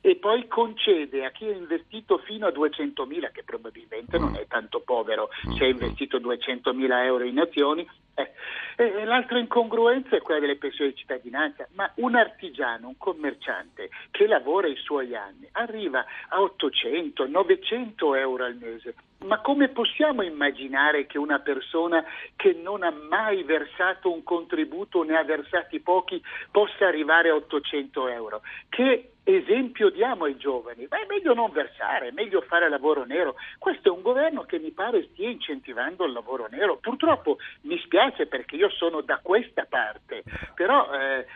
e 0.00 0.16
poi 0.16 0.46
concede 0.48 1.24
a 1.24 1.30
chi 1.30 1.46
ha 1.46 1.52
investito 1.52 2.18
fino 2.18 2.46
a 2.46 2.50
200.000, 2.50 3.32
che 3.32 3.42
probabilmente 3.44 4.18
non 4.18 4.34
è 4.36 4.46
tanto 4.46 4.80
povero 4.80 5.28
se 5.56 5.64
ha 5.64 5.68
investito 5.68 6.18
200.000 6.18 7.04
euro 7.04 7.24
in 7.24 7.38
azioni. 7.38 7.88
Eh. 8.14 9.04
L'altra 9.04 9.38
incongruenza 9.38 10.16
è 10.16 10.20
quella 10.20 10.40
delle 10.40 10.56
pensioni 10.56 10.90
di 10.90 10.96
cittadinanza, 10.96 11.68
ma 11.74 11.90
un 11.96 12.16
artigiano, 12.16 12.88
un 12.88 12.96
commerciante 12.96 13.88
che 14.10 14.26
lavora 14.26 14.66
i 14.66 14.76
suoi 14.76 15.14
anni 15.14 15.48
arriva 15.52 16.04
a 16.28 16.40
800, 16.40 17.26
900 17.28 18.14
euro 18.16 18.44
al 18.44 18.56
mese. 18.56 18.94
Ma 19.24 19.40
come 19.40 19.68
possiamo 19.68 20.22
immaginare 20.22 21.06
che 21.06 21.18
una 21.18 21.38
persona 21.38 22.04
che 22.36 22.52
non 22.52 22.82
ha 22.82 22.90
mai 22.90 23.42
versato 23.42 24.12
un 24.12 24.22
contributo 24.22 25.02
ne 25.02 25.16
ha 25.16 25.24
versati 25.24 25.80
pochi 25.80 26.22
possa 26.50 26.86
arrivare 26.86 27.30
a 27.30 27.34
800 27.36 28.08
euro? 28.08 28.42
Che 28.68 29.12
esempio 29.24 29.88
diamo 29.88 30.24
ai 30.24 30.36
giovani? 30.36 30.86
Ma 30.90 31.00
è 31.00 31.06
meglio 31.08 31.32
non 31.32 31.50
versare, 31.52 32.08
è 32.08 32.12
meglio 32.12 32.42
fare 32.42 32.68
lavoro 32.68 33.04
nero. 33.04 33.36
Questo 33.58 33.88
è 33.88 33.92
un 33.92 34.02
governo 34.02 34.42
che 34.42 34.58
mi 34.58 34.72
pare 34.72 35.08
stia 35.12 35.30
incentivando 35.30 36.04
il 36.04 36.12
lavoro 36.12 36.46
nero. 36.50 36.76
Purtroppo 36.76 37.38
mi 37.62 37.78
spiace 37.78 38.03
perché 38.26 38.56
io 38.56 38.70
sono 38.70 39.00
da 39.02 39.18
questa 39.22 39.66
parte, 39.68 40.22
però 40.54 40.86
eh, 40.92 41.26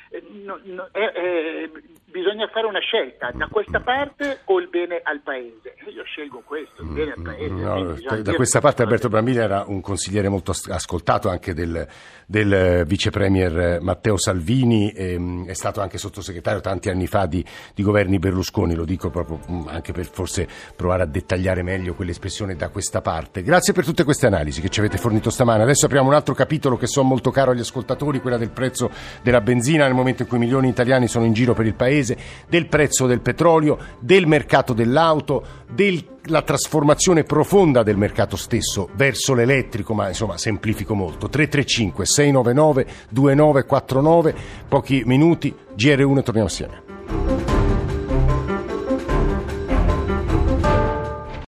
no- 0.45 0.61
no- 0.65 0.89
eh, 0.93 1.13
eh, 1.15 1.71
bisogna 2.05 2.49
fare 2.49 2.67
una 2.67 2.81
scelta, 2.81 3.31
da 3.33 3.47
questa 3.49 3.81
parte 3.81 4.41
o 4.45 4.59
il 4.61 4.69
bene 4.69 5.01
al 5.03 5.21
paese. 5.21 5.75
E 5.85 5.91
io 5.91 6.05
scelgo 6.05 6.43
questo, 6.45 6.83
il 6.83 6.89
bene 6.89 7.13
al 7.17 7.23
paese. 7.23 7.55
No, 7.55 7.95
da 7.95 8.17
dire- 8.17 8.37
questa 8.37 8.61
parte 8.61 8.83
Alberto 8.83 9.09
Brambilla 9.09 9.43
era 9.43 9.65
un 9.67 9.81
consigliere 9.81 10.29
molto 10.29 10.51
as- 10.51 10.69
ascoltato 10.69 11.29
anche 11.29 11.55
del, 11.55 11.87
del 12.27 12.53
eh, 12.53 12.85
vice 12.85 13.11
premier 13.11 13.59
eh, 13.59 13.81
Matteo 13.81 14.17
Salvini, 14.17 14.91
ehm, 14.93 15.47
è 15.47 15.55
stato 15.55 15.81
anche 15.81 15.99
sottosegretario 15.99 16.61
tanti 16.61 16.91
anni 16.91 17.07
fa 17.07 17.27
di, 17.27 17.45
di 17.75 17.83
governi 17.83 18.19
Berlusconi, 18.19 18.75
lo 18.75 18.85
dico 18.85 19.11
proprio 19.11 19.41
mm, 19.51 19.69
anche 19.69 19.93
per 19.93 20.07
forse 20.07 20.47
provare 20.77 21.03
a 21.03 21.07
dettagliare 21.07 21.63
meglio 21.63 21.95
quell'espressione 21.95 22.57
da 22.57 22.69
questa 22.69 23.01
parte. 23.01 23.43
Grazie 23.43 23.73
per 23.73 23.85
tutte 23.85 24.05
queste 24.05 24.27
analisi 24.27 24.61
che 24.61 24.69
ci 24.69 24.81
avete 24.81 24.99
fornito 24.99 25.31
stamane. 25.31 25.63
Adesso 25.63 25.87
apriamo 25.87 26.09
un 26.09 26.15
altro 26.15 26.35
capitolo 26.35 26.57
che 26.59 26.87
so 26.87 27.03
molto 27.03 27.31
caro 27.31 27.51
agli 27.51 27.61
ascoltatori, 27.61 28.21
quella 28.21 28.37
del 28.37 28.51
prezzo 28.51 28.91
della 29.23 29.41
benzina 29.41 29.85
nel 29.85 29.95
momento 29.95 30.23
in 30.23 30.29
cui 30.29 30.39
milioni 30.39 30.67
di 30.67 30.73
italiani 30.73 31.09
sono 31.09 31.25
in 31.25 31.33
giro 31.33 31.55
per 31.55 31.67
il 31.67 31.75
paese, 31.75 32.17
del 32.49 32.67
prezzo 32.67 33.07
del 33.07 33.21
petrolio, 33.21 33.79
del 34.01 34.27
mercato 34.27 34.73
dell'auto, 34.73 35.45
della 35.71 36.43
trasformazione 36.43 37.25
profonda 37.25 37.83
del 37.83 37.97
mercato 37.97 38.37
stesso 38.37 38.89
verso 38.95 39.35
l'elettrico, 39.35 39.95
ma 39.95 40.09
insomma 40.09 40.37
semplifico 40.37 40.95
molto. 40.95 41.29
335 41.29 42.07
699 42.07 42.87
2949, 43.11 44.35
pochi 44.69 45.03
minuti, 45.05 45.55
GR1 45.77 46.19
e 46.19 46.23
torniamo 46.23 46.49
assieme. 46.49 46.88